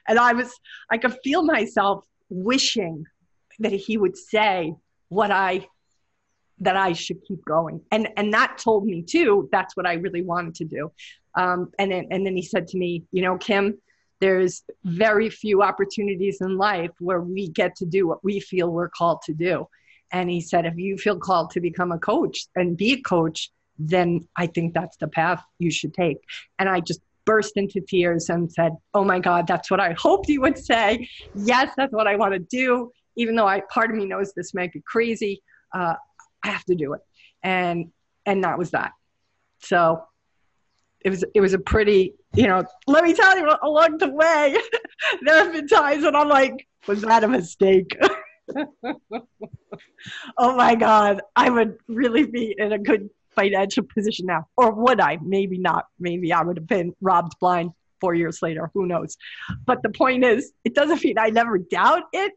[0.09, 0.53] and I was
[0.90, 3.05] I could feel myself wishing
[3.59, 4.75] that he would say
[5.09, 5.66] what I
[6.61, 7.81] that I should keep going.
[7.90, 10.92] And and that told me too, that's what I really wanted to do.
[11.35, 13.79] Um, and then and then he said to me, you know, Kim,
[14.21, 18.88] there's very few opportunities in life where we get to do what we feel we're
[18.88, 19.66] called to do.
[20.12, 23.51] And he said, if you feel called to become a coach and be a coach,
[23.79, 26.18] then I think that's the path you should take.
[26.59, 30.29] And I just burst into tears and said, Oh my God, that's what I hoped
[30.29, 31.09] you would say.
[31.35, 32.92] Yes, that's what I want to do.
[33.16, 35.42] Even though I part of me knows this might be crazy,
[35.75, 35.95] uh,
[36.45, 37.01] I have to do it.
[37.42, 37.90] And
[38.25, 38.92] and that was that.
[39.61, 40.05] So
[41.04, 44.56] it was it was a pretty, you know, let me tell you along the way,
[45.22, 47.96] there have been times when I'm like, was that a mistake?
[50.38, 54.46] oh my God, I would really be in a good financial position now.
[54.56, 55.18] Or would I?
[55.22, 55.86] Maybe not.
[55.98, 58.70] Maybe I would have been robbed blind four years later.
[58.74, 59.16] Who knows?
[59.64, 62.32] But the point is, it doesn't mean I never doubt it.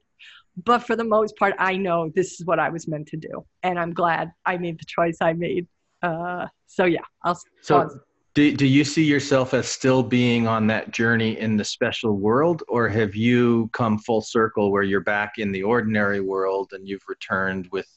[0.64, 3.46] But for the most part, I know this is what I was meant to do.
[3.64, 5.68] And I'm glad I made the choice I made.
[6.02, 8.00] Uh, so, yeah, I'll so pause.
[8.36, 12.64] Do, do you see yourself as still being on that journey in the special world,
[12.68, 17.06] or have you come full circle where you're back in the ordinary world and you've
[17.08, 17.88] returned with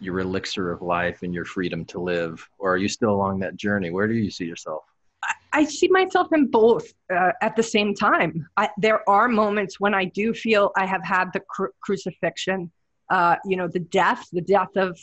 [0.00, 2.44] your elixir of life and your freedom to live?
[2.58, 3.92] Or are you still along that journey?
[3.92, 4.82] Where do you see yourself?
[5.52, 8.48] I see myself in both uh, at the same time.
[8.56, 12.72] I, there are moments when I do feel I have had the cru- crucifixion,
[13.08, 14.98] uh, you know, the death, the death of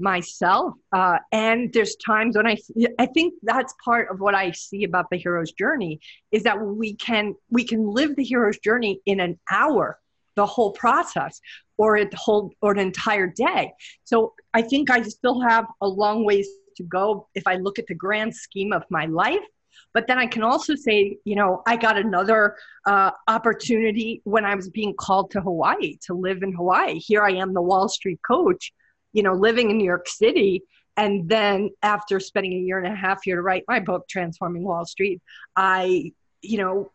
[0.00, 0.74] myself.
[0.92, 2.56] Uh, and there's times when I,
[2.98, 6.00] I think that's part of what I see about the hero's journey
[6.32, 9.98] is that we can we can live the hero's journey in an hour,
[10.36, 11.40] the whole process,
[11.76, 13.72] or a whole or an entire day.
[14.04, 17.86] So I think I still have a long ways to go if I look at
[17.86, 19.44] the grand scheme of my life.
[19.92, 24.54] But then I can also say, you know, I got another uh, opportunity when I
[24.54, 26.98] was being called to Hawaii to live in Hawaii.
[26.98, 28.72] Here I am, the Wall Street coach,
[29.12, 30.62] you know, living in New York City.
[30.96, 34.64] And then after spending a year and a half here to write my book, Transforming
[34.64, 35.20] Wall Street,
[35.56, 36.92] I, you know,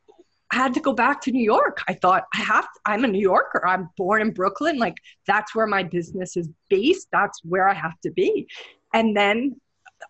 [0.52, 1.82] had to go back to New York.
[1.88, 3.66] I thought I have to, I'm a New Yorker.
[3.66, 4.78] I'm born in Brooklyn.
[4.78, 4.96] Like
[5.28, 7.08] that's where my business is based.
[7.12, 8.48] That's where I have to be.
[8.94, 9.60] And then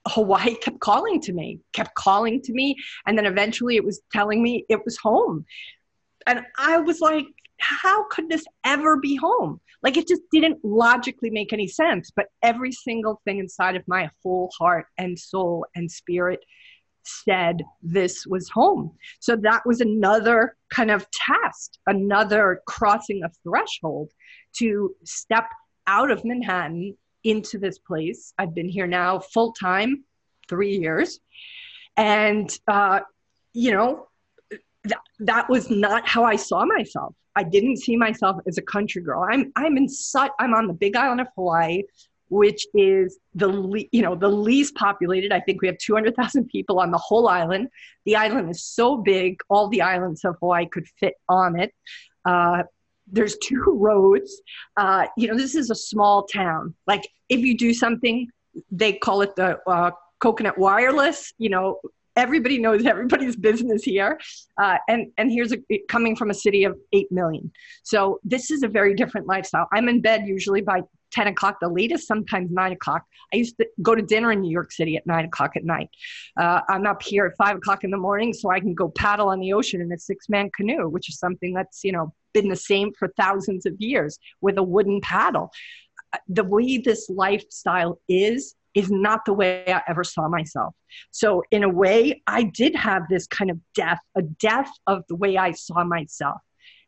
[0.08, 2.76] Hawaii kept calling to me, kept calling to me.
[3.06, 5.46] And then eventually it was telling me it was home.
[6.28, 7.26] And I was like,
[7.60, 9.60] how could this ever be home?
[9.84, 12.12] Like it just didn't logically make any sense.
[12.16, 16.40] But every single thing inside of my whole heart and soul and spirit
[17.04, 18.92] said this was home.
[19.20, 24.12] So that was another kind of test, another crossing of threshold
[24.58, 25.46] to step
[25.88, 28.34] out of Manhattan into this place.
[28.38, 30.04] I've been here now full time,
[30.50, 31.20] three years.
[31.98, 33.02] And, uh,
[33.54, 34.08] you know,
[34.86, 37.16] that, that was not how I saw myself.
[37.36, 39.26] I didn't see myself as a country girl.
[39.30, 41.84] I'm I'm in such I'm on the Big Island of Hawaii
[42.30, 45.32] which is the le- you know the least populated.
[45.32, 47.70] I think we have 200,000 people on the whole island.
[48.06, 51.74] The island is so big, all the islands of Hawaii could fit on it.
[52.26, 52.64] Uh,
[53.08, 54.42] there's two roads.
[54.78, 56.74] Uh, you know, this is a small town.
[56.88, 58.28] Like if you do something,
[58.72, 61.34] they call it the uh, coconut wireless.
[61.38, 61.80] You know,
[62.16, 64.20] everybody knows everybody's business here.
[64.62, 65.58] Uh, and and here's a,
[65.90, 67.52] coming from a city of 8 million.
[67.84, 69.68] So this is a very different lifestyle.
[69.74, 73.04] I'm in bed usually by 10 o'clock the latest sometimes 9 o'clock.
[73.34, 75.90] I used to go to dinner in new york city at 9 o'clock at night.
[76.38, 79.30] Uh, i'm up here at 5 o'clock in the morning so i can go paddle
[79.30, 82.56] on the ocean in a six-man canoe which is something that's you know been the
[82.56, 85.50] same for thousands of years with a wooden paddle.
[86.14, 90.76] Uh, the way this lifestyle is is not the way I ever saw myself.
[91.12, 95.16] So, in a way, I did have this kind of death, a death of the
[95.16, 96.42] way I saw myself.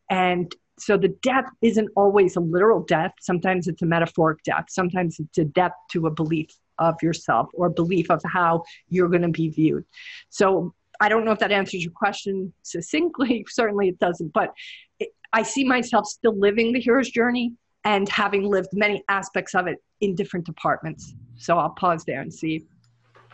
[0.10, 3.14] And so the death isn't always a literal death.
[3.20, 4.66] Sometimes it's a metaphoric death.
[4.70, 9.10] Sometimes it's a death to a belief of yourself or a belief of how you're
[9.10, 9.84] going to be viewed.
[10.30, 13.46] So I don't know if that answers your question succinctly.
[13.50, 14.34] Certainly it doesn't.
[14.34, 14.54] But
[15.00, 19.68] it, I see myself still living the hero's journey and having lived many aspects of
[19.68, 21.14] it in different departments.
[21.38, 22.66] So I'll pause there and see.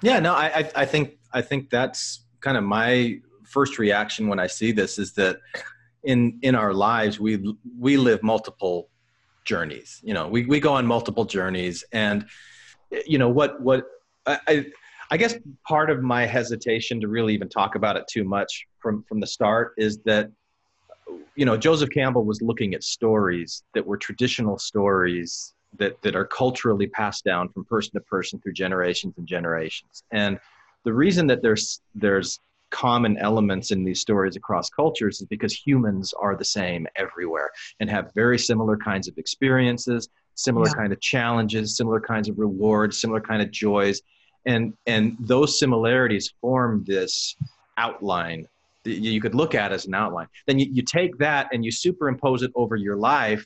[0.01, 4.47] Yeah, no, I, I think I think that's kind of my first reaction when I
[4.47, 5.37] see this is that
[6.03, 8.89] in in our lives we we live multiple
[9.45, 10.01] journeys.
[10.03, 12.25] You know, we we go on multiple journeys, and
[13.05, 13.85] you know what what
[14.25, 14.65] I
[15.11, 15.35] I guess
[15.67, 19.27] part of my hesitation to really even talk about it too much from from the
[19.27, 20.29] start is that
[21.35, 26.25] you know Joseph Campbell was looking at stories that were traditional stories that that are
[26.25, 30.03] culturally passed down from person to person through generations and generations.
[30.11, 30.39] And
[30.83, 32.39] the reason that there's there's
[32.73, 37.87] common elements in these stories across cultures is because humans are the same everywhere and
[37.87, 40.73] have very similar kinds of experiences similar yeah.
[40.73, 44.01] kind of challenges similar kinds of rewards similar kind of joys
[44.47, 47.35] and and those similarities form this
[47.77, 48.47] outline
[48.85, 51.71] that you could look at as an outline then you, you take that and you
[51.71, 53.45] superimpose it over your life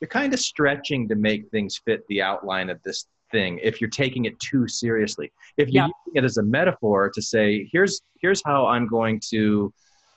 [0.00, 3.90] you're kind of stretching to make things fit the outline of this thing if you're
[3.90, 5.90] taking it too seriously if you're yeah.
[6.06, 9.72] using it as a metaphor to say here's here's how i'm going to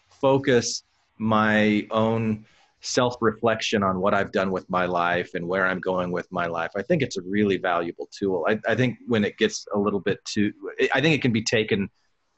[0.09, 0.83] focus
[1.17, 2.45] my own
[2.79, 6.71] self-reflection on what i've done with my life and where i'm going with my life
[6.77, 9.99] i think it's a really valuable tool i, I think when it gets a little
[9.99, 10.53] bit too
[10.93, 11.89] i think it can be taken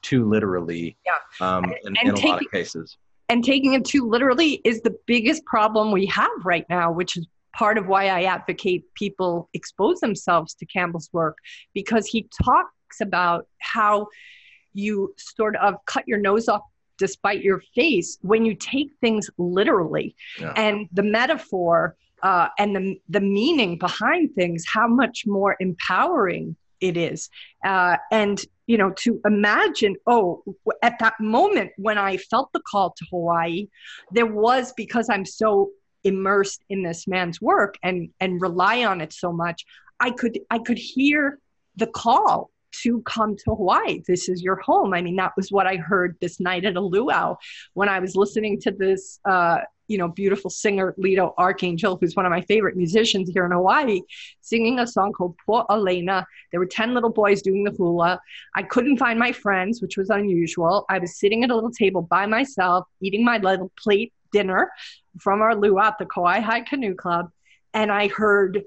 [0.02, 1.14] too literally yeah.
[1.40, 2.98] um, in, in a lot of cases
[3.30, 7.28] and taking it too literally is the biggest problem we have right now which is
[7.54, 11.38] part of why I advocate people expose themselves to Campbell's work
[11.74, 14.08] because he talks about how
[14.74, 16.64] you sort of cut your nose off
[16.98, 20.54] despite your face when you take things literally yeah.
[20.56, 26.98] and the metaphor uh, and the, the meaning behind things how much more empowering it
[26.98, 27.30] is
[27.66, 30.44] uh, and you know to imagine oh
[30.82, 33.68] at that moment when i felt the call to hawaii
[34.12, 35.70] there was because i'm so
[36.04, 39.66] immersed in this man's work and and rely on it so much
[40.00, 41.40] i could i could hear
[41.76, 42.50] the call
[42.82, 46.16] to come to hawaii this is your home i mean that was what i heard
[46.22, 47.36] this night at a luau
[47.74, 52.26] when i was listening to this uh, you know beautiful singer Lito Arkangel, who's one
[52.26, 54.02] of my favorite musicians here in Hawaii,
[54.42, 56.26] singing a song called Poor Elena.
[56.52, 58.20] There were 10 little boys doing the hula.
[58.56, 60.86] I couldn't find my friends, which was unusual.
[60.90, 64.72] I was sitting at a little table by myself, eating my little plate dinner
[65.20, 67.30] from our luau at the Kauai High Canoe Club,
[67.74, 68.64] and I heard,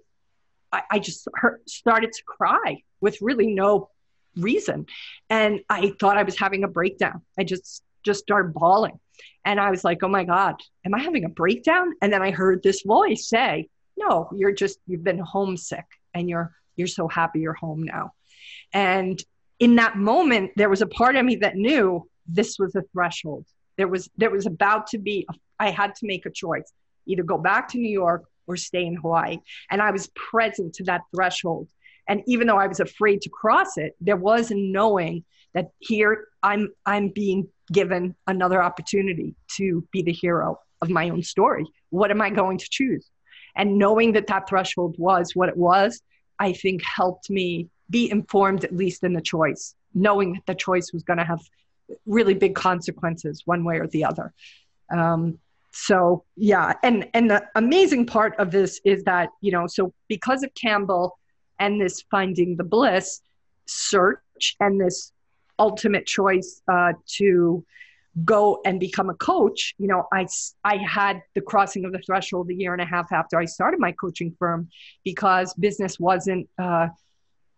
[0.73, 1.27] I, just
[1.67, 3.89] started to cry with really no
[4.37, 4.87] reason,
[5.31, 7.23] and I thought I was having a breakdown.
[7.39, 8.99] I just just started bawling,
[9.45, 12.31] and I was like, "Oh my God, am I having a breakdown?" And then I
[12.31, 17.41] heard this voice say, "No, you're just you've been homesick, and you're you're so happy
[17.41, 18.13] you're home now,"
[18.73, 19.23] and
[19.59, 23.47] in that moment, there was a part of me that knew this was a threshold.
[23.77, 26.71] There was there was about to be a I had to make a choice
[27.07, 29.39] either go back to New York or stay in Hawaii.
[29.71, 31.69] And I was present to that threshold.
[32.09, 36.29] And even though I was afraid to cross it, there was a knowing that here
[36.43, 41.65] I'm I'm being given another opportunity to be the hero of my own story.
[41.91, 43.09] What am I going to choose?
[43.57, 46.01] And knowing that that threshold was what it was,
[46.39, 50.93] I think helped me be informed at least in the choice, knowing that the choice
[50.93, 51.41] was going to have
[52.05, 54.33] really big consequences one way or the other.
[54.91, 55.39] Um,
[55.77, 60.43] so yeah and and the amazing part of this is that you know so because
[60.43, 61.19] of campbell
[61.59, 63.21] and this finding the bliss
[63.67, 65.13] search and this
[65.59, 67.65] ultimate choice uh, to
[68.25, 69.75] go and become a coach.
[69.79, 70.27] You know i
[70.65, 73.79] i had the crossing of the threshold a year and a half after i started
[73.81, 74.69] my coaching firm
[75.05, 76.89] because business wasn't uh,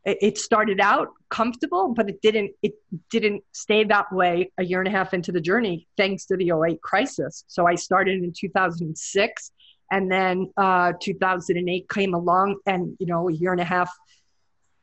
[0.05, 2.75] it started out comfortable but it didn't it
[3.11, 6.51] didn't stay that way a year and a half into the journey thanks to the
[6.51, 7.45] 08 crisis.
[7.47, 9.53] So i started in 2006
[9.91, 13.91] and then uh, 2008 came along and you know a year and a half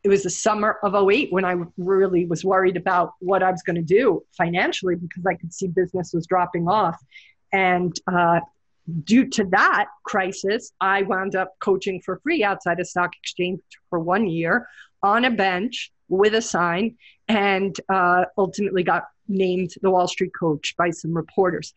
[0.03, 3.61] it was the summer of 08 when i really was worried about what i was
[3.63, 6.97] going to do financially because i could see business was dropping off
[7.51, 8.39] and uh,
[9.03, 13.99] due to that crisis, I wound up coaching for free outside a stock exchange for
[13.99, 14.67] one year
[15.01, 16.97] on a bench with a sign
[17.27, 21.73] and uh, ultimately got named the Wall Street coach by some reporters.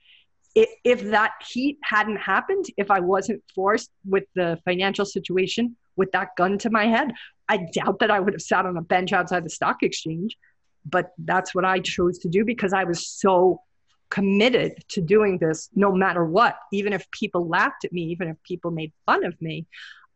[0.85, 6.31] If, that heat hadn't happened, if I wasn't forced with the financial situation with that
[6.37, 7.13] gun to my head,
[7.49, 10.37] I doubt that I would have sat on a bench outside the stock exchange.
[10.85, 13.63] But that's what I chose to do because I was so
[14.11, 16.59] committed to doing this no matter what.
[16.73, 19.67] Even if people laughed at me, even if people made fun of me,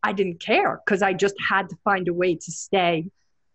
[0.01, 3.05] I didn't care because I just had to find a way to stay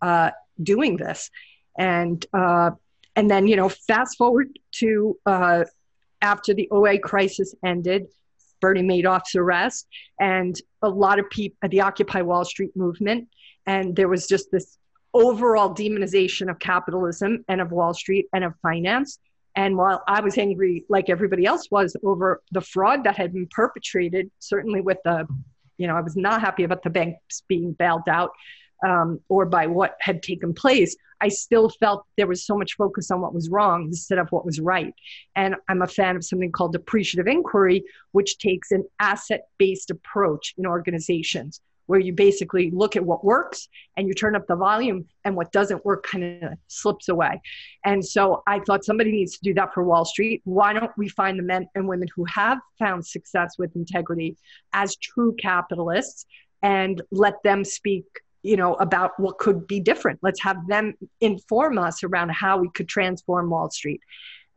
[0.01, 0.30] uh,
[0.62, 1.30] doing this.
[1.76, 2.70] And uh,
[3.14, 5.64] and then you know, fast forward to uh,
[6.22, 8.06] after the 08 crisis ended,
[8.60, 9.86] Bernie Madoff's arrest,
[10.18, 13.28] and a lot of people, the Occupy Wall Street movement,
[13.66, 14.78] and there was just this
[15.14, 19.18] overall demonization of capitalism and of Wall Street and of finance.
[19.54, 23.48] And while I was angry, like everybody else was, over the fraud that had been
[23.50, 25.26] perpetrated, certainly with the
[25.78, 28.32] you know, I was not happy about the banks being bailed out.
[28.86, 33.10] Um, or by what had taken place, I still felt there was so much focus
[33.10, 34.94] on what was wrong instead of what was right.
[35.34, 40.54] And I'm a fan of something called appreciative inquiry, which takes an asset based approach
[40.56, 43.66] in organizations where you basically look at what works
[43.96, 47.40] and you turn up the volume and what doesn't work kind of slips away.
[47.82, 50.42] And so I thought somebody needs to do that for Wall Street.
[50.44, 54.36] Why don't we find the men and women who have found success with integrity
[54.74, 56.26] as true capitalists
[56.62, 58.04] and let them speak
[58.43, 60.18] you know about what could be different.
[60.22, 64.01] Let's have them inform us around how we could transform wall street.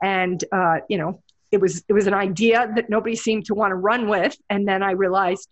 [0.02, 1.22] And uh, you know
[1.52, 4.36] it was it was an idea that nobody seemed to want to run with.
[4.50, 5.48] And then i realized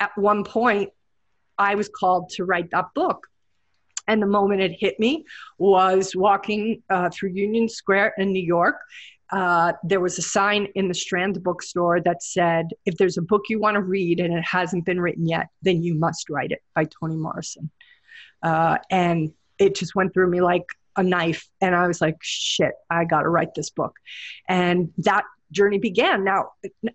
[0.00, 0.90] at one point
[1.58, 3.26] i was called to write that book.
[4.06, 5.26] And the moment it hit me
[5.58, 8.76] was walking uh, through union square in new york
[9.30, 13.42] uh, there was a sign in the Strand bookstore that said, if there's a book
[13.48, 16.62] you want to read and it hasn't been written yet, then you must write it
[16.74, 17.70] by Toni Morrison.
[18.42, 20.64] Uh, and it just went through me like
[20.96, 21.48] a knife.
[21.60, 23.94] And I was like, shit, I got to write this book.
[24.48, 26.24] And that journey began.
[26.24, 26.50] Now,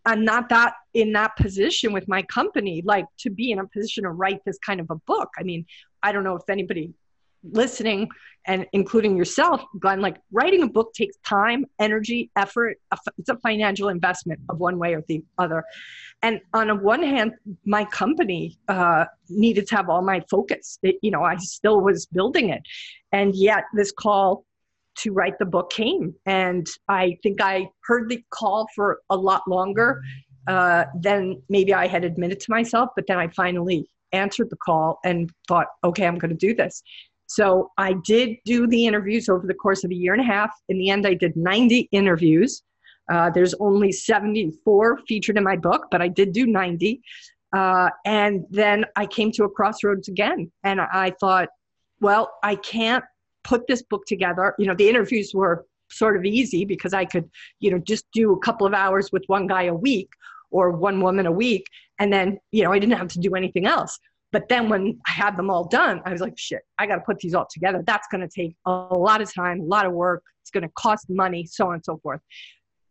[0.06, 4.04] I'm not that in that position with my company, like to be in a position
[4.04, 5.30] to write this kind of a book.
[5.38, 5.66] I mean,
[6.02, 6.94] I don't know if anybody
[7.44, 8.10] listening
[8.46, 12.78] and including yourself, Glenn, like writing a book takes time, energy, effort.
[13.18, 15.64] It's a financial investment of one way or the other.
[16.22, 17.34] And on the one hand,
[17.66, 20.78] my company uh, needed to have all my focus.
[20.84, 22.62] It, you know, I still was building it.
[23.12, 24.46] And yet this call
[24.96, 26.14] to write the book came.
[26.26, 30.02] And I think I heard the call for a lot longer
[30.48, 32.89] uh, than maybe I had admitted to myself.
[32.96, 36.84] But then I finally answered the call and thought, okay, I'm going to do this.
[37.28, 40.52] So I did do the interviews over the course of a year and a half.
[40.70, 42.64] In the end, I did 90 interviews.
[43.12, 47.02] Uh, there's only 74 featured in my book, but I did do 90.
[47.56, 50.52] Uh, and then I came to a crossroads again.
[50.64, 51.50] And I thought,
[52.02, 53.04] well, I can't
[53.44, 54.56] put this book together.
[54.58, 58.34] You know, the interviews were sort of easy because I could, you know, just do
[58.34, 60.10] a couple of hours with one guy a week
[60.50, 61.68] or one woman a week.
[62.00, 64.00] And then, you know, I didn't have to do anything else.
[64.34, 67.02] But then when I had them all done, I was like, shit, I got to
[67.02, 67.84] put these all together.
[67.86, 70.24] That's going to take a lot of time, a lot of work.
[70.42, 72.20] It's going to cost money, so on and so forth.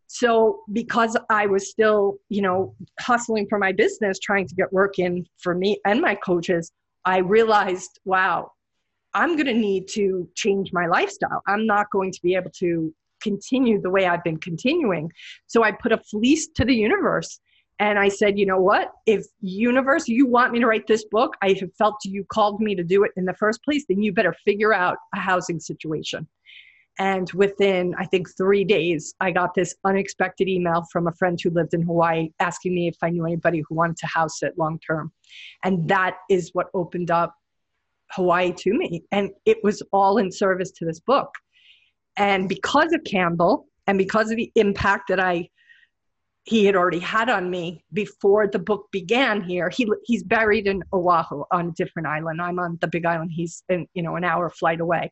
[0.07, 4.99] So because I was still, you know, hustling for my business, trying to get work
[4.99, 6.71] in for me and my coaches,
[7.05, 8.53] I realized, wow,
[9.13, 11.43] I'm going to need to change my lifestyle.
[11.49, 15.11] I'm not going to be able to continue the way I've been continuing.
[15.49, 17.41] So I put a fleece to the universe
[17.79, 18.93] and I said, you know what?
[19.07, 22.75] If universe, you want me to write this book, I have felt you called me
[22.75, 26.29] to do it in the first place, then you better figure out a housing situation.
[26.99, 31.51] And within, I think, three days, I got this unexpected email from a friend who
[31.51, 34.79] lived in Hawaii asking me if I knew anybody who wanted to house it long
[34.79, 35.11] term.
[35.65, 37.35] And that is what opened up
[38.11, 39.05] Hawaii to me.
[39.11, 41.31] And it was all in service to this book.
[42.19, 45.49] And because of Campbell and because of the impact that I
[46.45, 49.71] he had already had on me before the book began here.
[49.71, 52.41] He he's buried in Oahu on a different island.
[52.43, 53.31] I'm on the Big Island.
[53.33, 55.11] He's in, you know an hour flight away.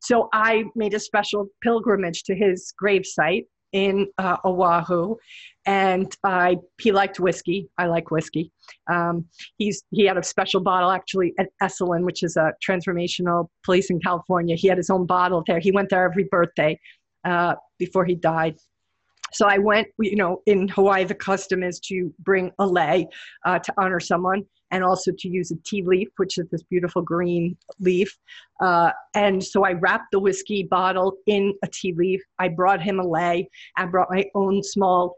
[0.00, 5.16] So I made a special pilgrimage to his gravesite in uh, Oahu,
[5.64, 7.68] and I he liked whiskey.
[7.78, 8.50] I like whiskey.
[8.90, 9.26] Um,
[9.58, 14.00] he's he had a special bottle actually at Esalen, which is a transformational place in
[14.00, 14.56] California.
[14.56, 15.60] He had his own bottle there.
[15.60, 16.78] He went there every birthday
[17.24, 18.56] uh, before he died.
[19.34, 23.06] So I went, you know, in Hawaii, the custom is to bring a lei
[23.44, 27.02] uh, to honor someone and also to use a ti leaf, which is this beautiful
[27.02, 28.16] green leaf.
[28.60, 32.22] Uh, and so I wrapped the whiskey bottle in a ti leaf.
[32.38, 33.48] I brought him a lei.
[33.76, 35.16] I brought my own small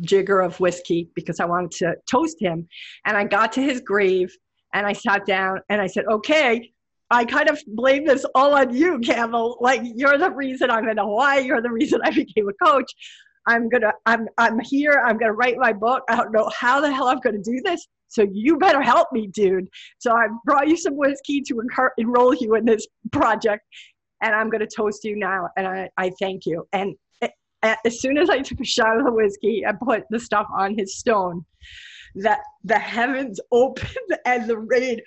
[0.00, 2.68] jigger of whiskey because I wanted to toast him.
[3.04, 4.34] And I got to his grave
[4.72, 6.70] and I sat down and I said, okay,
[7.10, 9.56] I kind of blame this all on you, Campbell.
[9.60, 11.44] Like you're the reason I'm in Hawaii.
[11.44, 12.92] You're the reason I became a coach.
[13.46, 15.02] I'm gonna, I'm, I'm here.
[15.06, 16.02] I'm gonna write my book.
[16.08, 17.86] I don't know how the hell I'm gonna do this.
[18.08, 19.68] So you better help me, dude.
[19.98, 21.62] So I brought you some whiskey to
[21.98, 23.64] enroll you in this project,
[24.22, 25.48] and I'm gonna toast you now.
[25.56, 26.66] And I, I thank you.
[26.72, 27.28] And eh,
[27.62, 30.46] eh, as soon as I took a shot of the whiskey and put the stuff
[30.54, 31.44] on his stone,
[32.16, 35.00] that the heavens opened and the rain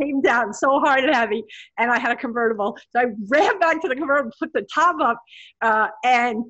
[0.00, 1.44] came down so hard and heavy,
[1.78, 2.76] and I had a convertible.
[2.90, 5.20] So I ran back to the convertible, put the top up,
[5.62, 6.44] uh, and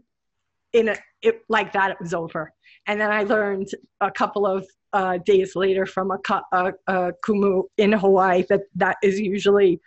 [0.72, 2.52] in a, it like that, it was over.
[2.86, 3.68] And then I learned
[4.00, 6.18] a couple of uh, days later from a,
[6.52, 9.80] a, a kumu in Hawaii that that is usually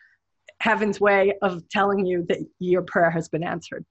[0.59, 3.83] heaven's way of telling you that your prayer has been answered.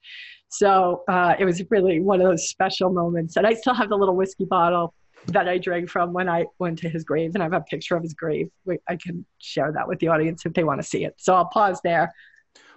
[0.49, 3.37] So uh, it was really one of those special moments.
[3.37, 4.95] And I still have the little whiskey bottle
[5.29, 7.97] that I drank from when I went to his grave, and I have a picture
[7.97, 8.51] of his grave.
[8.89, 11.15] I can share that with the audience if they want to see it.
[11.19, 12.13] So I'll pause there.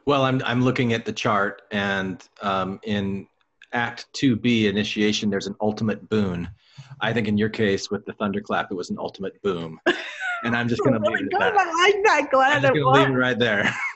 [0.06, 3.28] Well, I'm I'm looking at the chart, and um, in
[3.72, 6.50] Act Two B initiation, there's an ultimate boon.
[7.02, 9.80] I think in your case with the thunderclap, it was an ultimate boom,
[10.44, 11.54] and I'm just going to leave it at that.
[11.58, 12.52] I like that, Glenn.
[12.52, 13.74] I'm just going to leave it right there.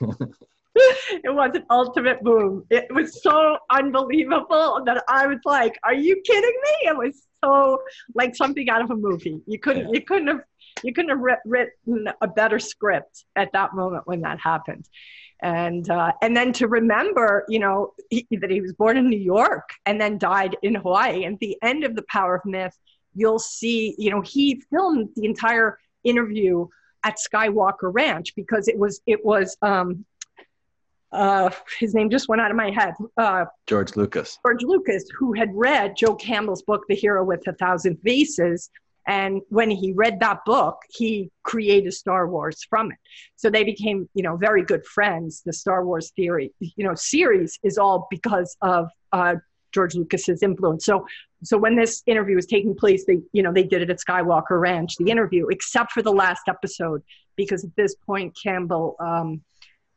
[0.74, 2.64] it was an ultimate boom.
[2.70, 7.80] It was so unbelievable that I was like, "Are you kidding me?" It was so
[8.14, 9.40] like something out of a movie.
[9.46, 10.40] You couldn't, you couldn't have,
[10.82, 14.88] you couldn't have written a better script at that moment when that happened.
[15.40, 19.18] And uh, and then to remember, you know, he, that he was born in New
[19.18, 21.24] York and then died in Hawaii.
[21.24, 22.76] And at the end of the Power of Myth,
[23.14, 26.66] you'll see, you know, he filmed the entire interview
[27.04, 30.04] at Skywalker Ranch because it was it was um,
[31.12, 31.50] uh,
[31.80, 32.94] his name just went out of my head.
[33.16, 34.38] Uh, George Lucas.
[34.44, 38.70] George Lucas, who had read Joe Campbell's book, The Hero with a Thousand Faces.
[39.06, 42.98] And when he read that book, he created Star Wars from it.
[43.36, 45.42] So they became, you know, very good friends.
[45.46, 49.36] The Star Wars theory, you know, series is all because of uh,
[49.72, 50.84] George Lucas's influence.
[50.84, 51.06] So,
[51.42, 54.60] so when this interview was taking place, they, you know, they did it at Skywalker
[54.60, 57.02] Ranch, the interview, except for the last episode,
[57.34, 59.40] because at this point Campbell um,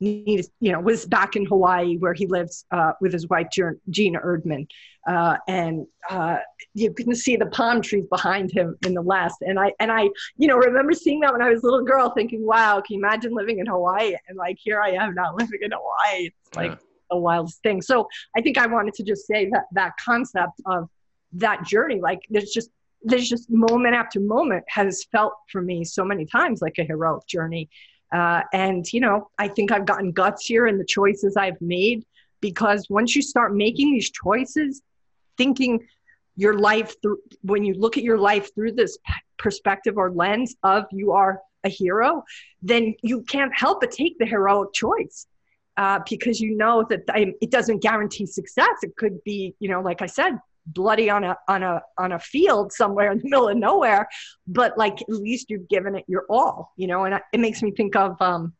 [0.01, 4.15] needed, you know, was back in Hawaii where he lives uh, with his wife Jean
[4.15, 4.67] Erdman,
[5.07, 6.37] uh, and uh,
[6.73, 9.37] you can see the palm trees behind him in the last.
[9.41, 12.09] And I and I, you know, remember seeing that when I was a little girl,
[12.09, 15.59] thinking, "Wow, can you imagine living in Hawaii?" And like here I am now living
[15.61, 16.31] in Hawaii.
[16.47, 16.77] It's like yeah.
[17.09, 17.81] the wildest thing.
[17.81, 20.89] So I think I wanted to just say that that concept of
[21.33, 22.69] that journey, like there's just
[23.03, 27.25] there's just moment after moment has felt for me so many times like a heroic
[27.27, 27.69] journey
[28.11, 32.05] uh, and, you know, I think I've gotten gutsier in the choices I've made
[32.41, 34.81] because once you start making these choices,
[35.37, 35.87] thinking
[36.35, 38.97] your life through, when you look at your life through this
[39.37, 42.23] perspective or lens of you are a hero,
[42.61, 45.27] then you can't help but take the heroic choice.
[45.77, 48.83] Uh, because you know that it doesn't guarantee success.
[48.83, 50.37] It could be, you know, like I said,
[50.67, 54.07] bloody on a on a on a field somewhere in the middle of nowhere
[54.47, 57.05] but like at least you've given it your all you know?
[57.05, 58.53] And I, it makes me think of um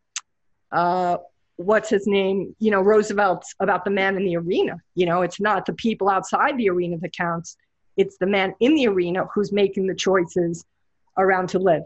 [0.71, 1.17] uh
[1.57, 5.21] what's his name you know roosevelt's about the man in the arena you know?
[5.21, 7.57] It's not the people outside the arena that counts.
[7.97, 10.65] It's the man in the arena who's making the choices
[11.17, 11.83] around to live.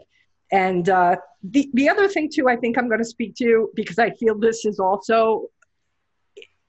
[0.52, 1.16] And uh,
[1.50, 4.38] the, the other thing too i think i'm going to speak to because i feel
[4.38, 5.46] this is also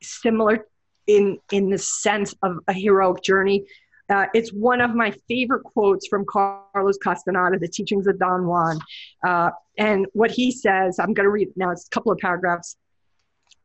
[0.02, 0.68] similar
[1.08, 3.66] in in the sense of a heroic journey.
[4.10, 8.80] Uh, it's one of my favorite quotes from Carlos Castaneda, The Teachings of Don Juan.
[9.26, 12.78] Uh, and what he says, I'm going to read now, it's a couple of paragraphs.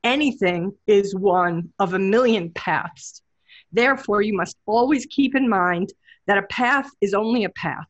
[0.03, 3.22] Anything is one of a million paths.
[3.70, 5.93] Therefore, you must always keep in mind
[6.26, 7.86] that a path is only a path.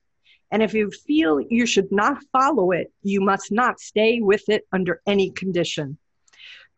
[0.50, 4.66] And if you feel you should not follow it, you must not stay with it
[4.72, 5.96] under any condition.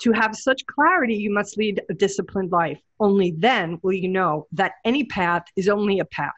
[0.01, 2.81] To have such clarity, you must lead a disciplined life.
[3.01, 6.33] Only then will you know that any path is only a path,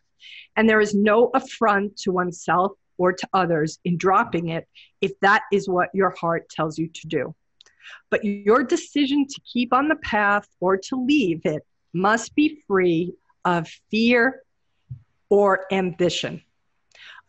[0.57, 4.67] and there is no affront to oneself or to others in dropping it
[5.01, 7.35] if that is what your heart tells you to do.
[8.11, 13.15] But your decision to keep on the path or to leave it must be free
[13.45, 14.43] of fear
[15.29, 16.43] or ambition.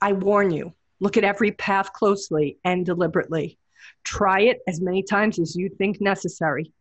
[0.02, 3.58] I warn you, look at every path closely and deliberately.
[4.04, 6.72] Try it as many times as you think necessary.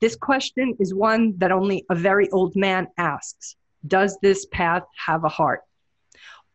[0.00, 5.24] This question is one that only a very old man asks Does this path have
[5.24, 5.62] a heart?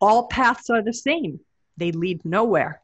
[0.01, 1.39] All paths are the same,
[1.77, 2.81] they lead nowhere.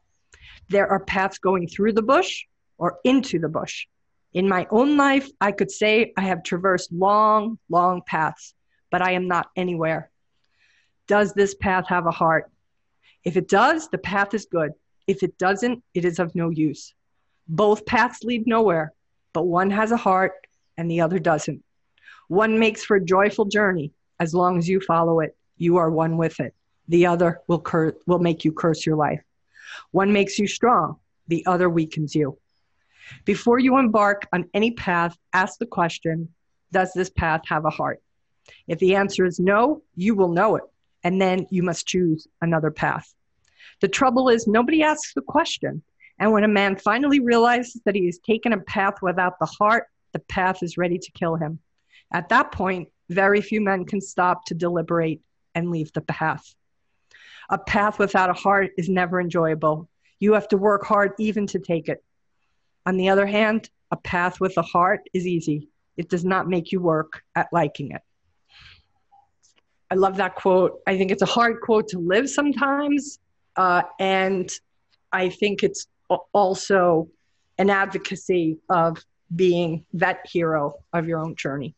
[0.68, 2.44] There are paths going through the bush
[2.78, 3.86] or into the bush.
[4.34, 8.54] In my own life, I could say I have traversed long, long paths,
[8.90, 10.10] but I am not anywhere.
[11.06, 12.50] Does this path have a heart?
[13.24, 14.72] If it does, the path is good.
[15.06, 16.94] If it doesn't, it is of no use.
[17.48, 18.92] Both paths lead nowhere,
[19.32, 20.32] but one has a heart
[20.76, 21.62] and the other doesn't.
[22.28, 23.92] One makes for a joyful journey.
[24.18, 26.54] As long as you follow it, you are one with it.
[26.88, 29.22] The other will, cur- will make you curse your life.
[29.90, 30.96] One makes you strong,
[31.28, 32.38] the other weakens you.
[33.24, 36.28] Before you embark on any path, ask the question
[36.72, 38.02] Does this path have a heart?
[38.66, 40.64] If the answer is no, you will know it,
[41.04, 43.12] and then you must choose another path.
[43.80, 45.82] The trouble is, nobody asks the question.
[46.18, 49.86] And when a man finally realizes that he has taken a path without the heart,
[50.12, 51.58] the path is ready to kill him.
[52.12, 55.20] At that point, very few men can stop to deliberate
[55.54, 56.54] and leave the path.
[57.50, 59.88] A path without a heart is never enjoyable.
[60.18, 62.02] You have to work hard even to take it.
[62.86, 65.68] On the other hand, a path with a heart is easy.
[65.96, 68.02] It does not make you work at liking it.
[69.90, 70.80] I love that quote.
[70.86, 73.18] I think it's a hard quote to live sometimes.
[73.54, 74.50] Uh, and
[75.12, 77.08] I think it's also
[77.58, 79.04] an advocacy of
[79.34, 81.74] being that hero of your own journey.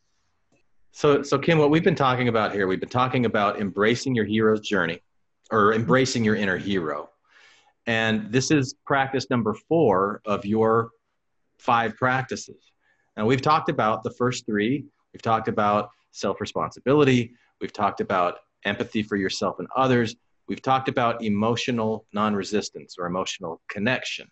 [0.91, 4.25] So, so Kim, what we've been talking about here, we've been talking about embracing your
[4.25, 5.01] hero's journey
[5.51, 7.09] or embracing your inner hero.
[7.87, 10.89] And this is practice number four of your
[11.57, 12.71] five practices.
[13.17, 14.85] Now, we've talked about the first three.
[15.13, 17.33] We've talked about self responsibility.
[17.61, 20.15] We've talked about empathy for yourself and others.
[20.49, 24.27] We've talked about emotional non resistance or emotional connection.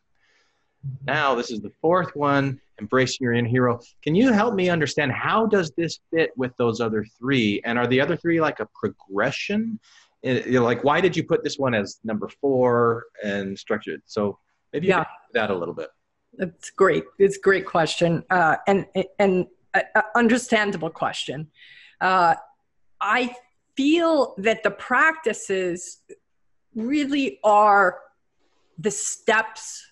[1.05, 3.79] Now, this is the fourth one, embracing your inner hero.
[4.01, 7.61] Can you help me understand how does this fit with those other three?
[7.65, 9.79] And are the other three like a progression?
[10.23, 14.01] Know, like, why did you put this one as number four and structured?
[14.05, 14.39] So
[14.73, 15.05] maybe yeah.
[15.33, 15.89] that a little bit.
[16.33, 17.03] That's great.
[17.19, 18.85] It's a great question uh, and
[19.19, 21.47] and uh, understandable question.
[22.01, 22.35] Uh,
[22.99, 23.35] I
[23.77, 25.99] feel that the practices
[26.75, 27.99] really are
[28.77, 29.85] the steps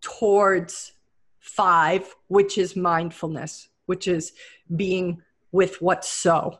[0.00, 0.92] towards
[1.40, 4.32] five, which is mindfulness, which is
[4.76, 5.20] being
[5.52, 6.58] with what's so.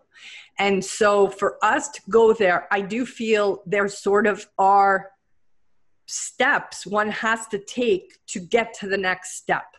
[0.59, 5.11] And so for us to go there, I do feel there sort of are
[6.07, 9.77] steps one has to take to get to the next step.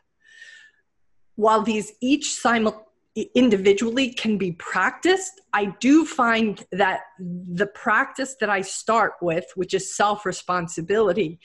[1.36, 2.91] While these each simul-
[3.36, 9.74] individually can be practiced, I do find that the practice that I start with, which
[9.74, 11.40] is self responsibility,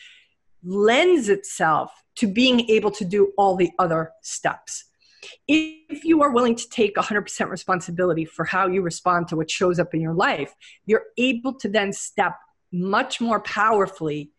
[0.63, 4.85] lends itself to being able to do all the other steps.
[5.49, 9.79] If you are willing to take 100% responsibility for how you respond to what shows
[9.79, 10.55] up in your life,
[10.87, 12.35] you're able to then step
[12.73, 14.31] much more powerfully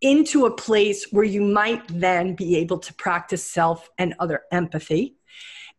[0.00, 5.17] into a place where you might then be able to practice self and other empathy.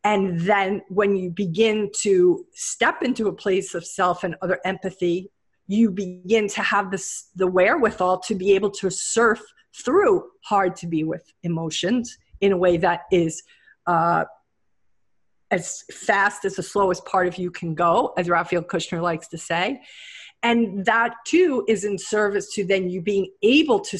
[0.04, 5.30] And then when you begin to step into a place of self and other empathy,
[5.68, 9.41] you begin to have this the wherewithal to be able to surf
[9.76, 13.43] through hard to be with emotions in a way that is
[13.86, 14.24] uh,
[15.52, 19.38] as fast as the slowest part of you can go, as Raphael Cushnir likes to
[19.38, 19.82] say.
[20.41, 24.00] And that too is in service to then you being able to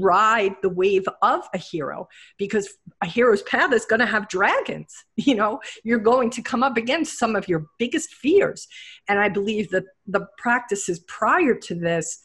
[0.00, 2.08] ride the wave of a hero
[2.38, 2.68] because
[3.02, 5.60] a hero's path is going to have dragons you know?
[5.82, 8.66] You're going to come up against some of your biggest fears.
[9.08, 12.20] And i believe that the practices prior to this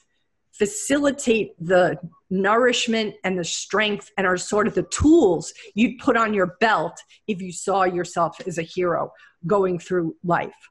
[0.52, 1.98] facilitate the
[2.30, 7.02] nourishment and the strength and are sort of the tools you'd put on your belt
[7.28, 9.12] if you saw yourself as a hero
[9.48, 10.70] going through life.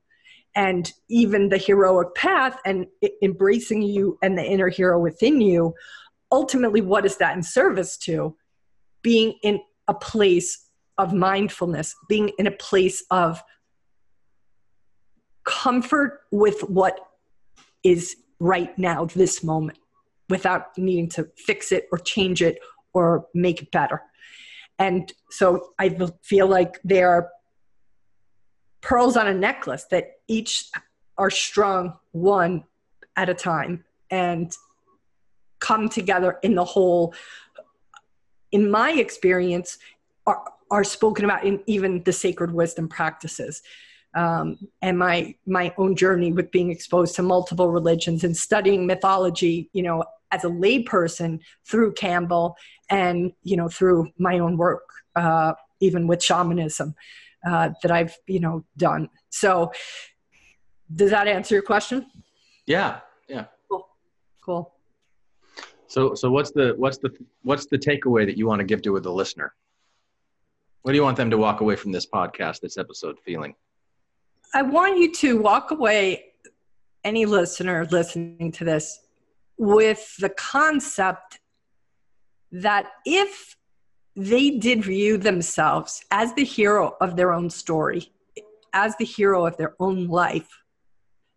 [0.55, 2.87] And even the heroic path and
[3.23, 5.75] embracing you and the inner hero within you
[6.31, 8.37] ultimately what is that in service to?
[9.03, 10.69] Being in a place
[10.99, 13.43] of mindfulness being in a place of
[15.45, 16.99] comfort with what
[17.85, 19.79] is right now this moment
[20.29, 22.59] without needing to fix it or change it
[22.93, 24.03] or make it better.
[24.79, 25.89] And so i
[26.23, 27.31] feel like they are
[28.81, 30.69] pearls on a necklace that each
[31.17, 32.65] are strung one
[33.17, 33.85] at a time.
[34.11, 34.55] And
[35.61, 37.15] come together in the whole
[38.53, 39.79] in my experience
[40.27, 43.63] are, are spoken about in even the sacred wisdom practices.
[44.15, 49.69] Um, and my my own journey with being exposed to multiple religions and studying mythology
[49.75, 52.57] you know as a layperson through campbell
[52.89, 56.95] and you know through my own work uh, even with shamanism
[57.47, 59.11] uh, that i've you know done.
[59.29, 59.73] So
[60.93, 62.07] does that answer your question?
[62.67, 63.45] Yeah yeah.
[63.69, 63.89] Cool.
[64.43, 64.78] Cool
[65.89, 67.11] so, so what's the what's the
[67.43, 69.55] what's the takeaway that you want to give to the listener?
[70.83, 73.55] What do you want them to walk away from this podcast, this episode, feeling?
[74.55, 76.33] I want you to walk away,
[77.05, 79.01] any listener listening to this,
[79.57, 81.41] with the concept
[82.53, 83.57] that if
[84.17, 88.11] they did view themselves as the hero of their own story,
[88.73, 90.49] as the hero of their own life,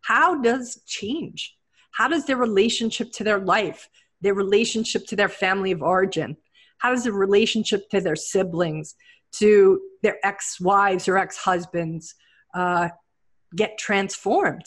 [0.02, 1.56] how does change?
[1.92, 3.90] How does their relationship to their life,
[4.22, 6.38] their relationship to their family of origin?
[6.78, 8.96] How does the relationship to their siblings,
[9.34, 12.16] to their ex wives or ex husbands
[12.54, 12.90] uh,
[13.56, 14.66] get transformed?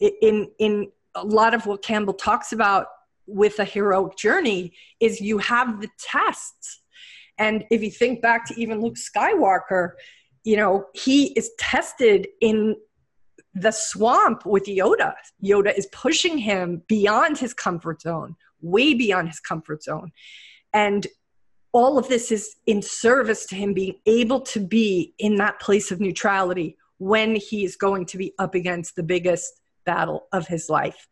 [0.00, 2.86] In, in a lot of what Campbell talks about
[3.26, 6.82] with a heroic journey is you have the tests.
[7.38, 9.90] And if you think back to even Luke Skywalker,
[10.44, 12.76] you know, he is tested in
[13.54, 15.14] the swamp with Yoda.
[15.42, 20.12] Yoda is pushing him beyond his comfort zone, way beyond his comfort zone.
[20.72, 21.06] And
[21.72, 25.90] all of this is in service to him being able to be in that place
[25.90, 30.68] of neutrality when he is going to be up against the biggest battle of his
[30.68, 31.08] life.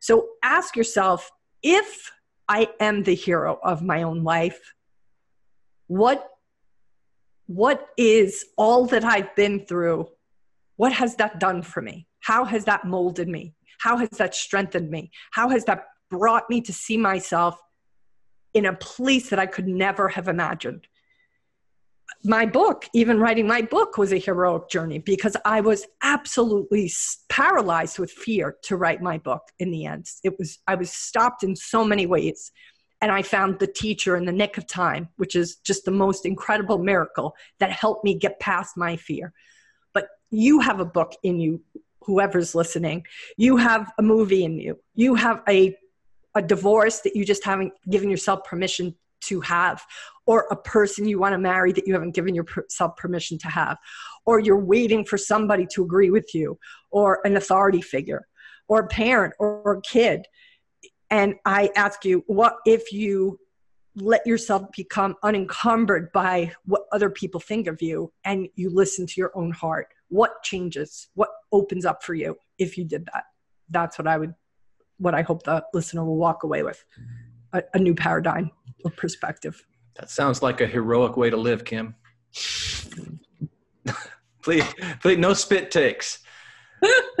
[0.00, 1.30] So ask yourself
[1.62, 2.10] if
[2.48, 4.74] I am the hero of my own life,
[5.86, 6.26] what
[7.46, 10.06] what is all that I've been through?
[10.80, 12.06] What has that done for me?
[12.20, 13.52] How has that molded me?
[13.80, 15.10] How has that strengthened me?
[15.30, 17.60] How has that brought me to see myself
[18.54, 20.86] in a place that I could never have imagined?
[22.24, 26.90] my book, even writing my book, was a heroic journey because I was absolutely
[27.28, 30.06] paralyzed with fear to write my book in the end.
[30.24, 32.52] It was, I was stopped in so many ways.
[33.02, 36.26] And I found the teacher in the nick of time, which is just the most
[36.26, 39.32] incredible miracle that helped me get past my fear.
[39.92, 41.62] But you have a book in you,
[42.02, 43.04] whoever's listening.
[43.36, 44.78] You have a movie in you.
[44.94, 45.76] You have a
[46.36, 49.82] a divorce that you just haven't given yourself permission to have,
[50.26, 53.76] or a person you want to marry that you haven't given yourself permission to have,
[54.24, 56.58] or you're waiting for somebody to agree with you,
[56.90, 58.26] or an authority figure,
[58.68, 60.26] or a parent, or a kid.
[61.10, 63.38] And I ask you, what if you
[63.96, 69.14] let yourself become unencumbered by what other people think of you and you listen to
[69.16, 69.88] your own heart?
[70.08, 71.08] What changes?
[71.14, 73.24] What opens up for you if you did that?
[73.68, 74.34] That's what I would,
[74.98, 76.84] what I hope the listener will walk away with
[77.52, 78.50] a, a new paradigm
[78.84, 79.64] or perspective.
[79.96, 81.94] That sounds like a heroic way to live, Kim.
[84.42, 84.64] please,
[85.02, 86.20] please, no spit takes.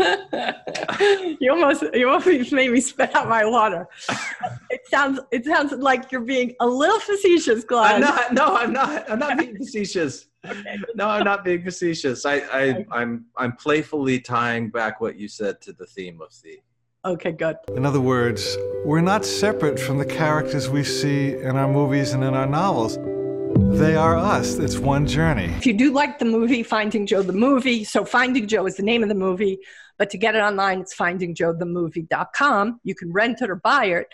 [1.38, 3.86] you almost you almost made me spit out my water.
[4.90, 7.94] It sounds it sounds like you're being a little facetious, Glenn.
[7.94, 8.34] I'm not.
[8.34, 9.08] No, I'm not.
[9.08, 10.26] I'm not being facetious.
[10.44, 10.78] Okay.
[10.96, 12.26] No, I'm not being facetious.
[12.26, 16.58] I, I I'm I'm playfully tying back what you said to the theme of the
[17.04, 17.56] Okay, good.
[17.76, 22.24] In other words, we're not separate from the characters we see in our movies and
[22.24, 22.98] in our novels.
[23.78, 24.58] They are us.
[24.58, 25.44] It's one journey.
[25.56, 28.82] If you do like the movie, Finding Joe the movie, so Finding Joe is the
[28.82, 29.60] name of the movie,
[29.98, 32.80] but to get it online, it's findingjoethemovie.com.
[32.82, 34.08] You can rent it or buy it.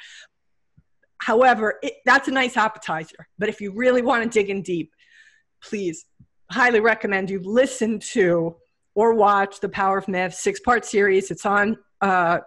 [1.19, 3.27] However, it, that's a nice appetizer.
[3.39, 4.93] But if you really want to dig in deep,
[5.63, 6.07] please,
[6.51, 8.57] highly recommend you listen to
[8.95, 11.31] or watch the Power of Myth six part series.
[11.31, 12.39] It's on uh,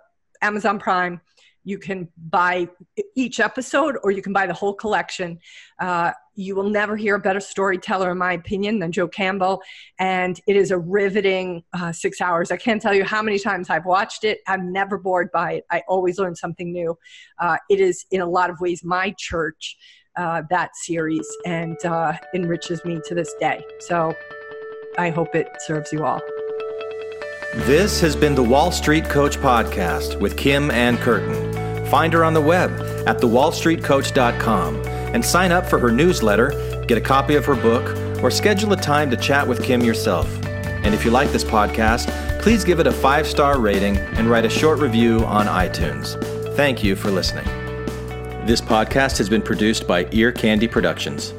[0.41, 1.21] Amazon Prime.
[1.63, 2.67] You can buy
[3.15, 5.39] each episode or you can buy the whole collection.
[5.79, 9.61] Uh, you will never hear a better storyteller, in my opinion, than Joe Campbell.
[9.99, 12.49] And it is a riveting uh, six hours.
[12.49, 14.39] I can't tell you how many times I've watched it.
[14.47, 15.65] I'm never bored by it.
[15.69, 16.97] I always learn something new.
[17.39, 19.77] Uh, it is, in a lot of ways, my church,
[20.15, 23.63] uh, that series, and uh, enriches me to this day.
[23.79, 24.15] So
[24.97, 26.21] I hope it serves you all.
[27.55, 31.48] This has been the Wall Street Coach Podcast with Kim Ann Curtin.
[31.89, 32.71] Find her on the web
[33.07, 36.49] at thewallstreetcoach.com and sign up for her newsletter,
[36.87, 40.27] get a copy of her book, or schedule a time to chat with Kim yourself.
[40.45, 42.09] And if you like this podcast,
[42.41, 46.15] please give it a five star rating and write a short review on iTunes.
[46.55, 47.45] Thank you for listening.
[48.45, 51.33] This podcast has been produced by Ear Candy Productions.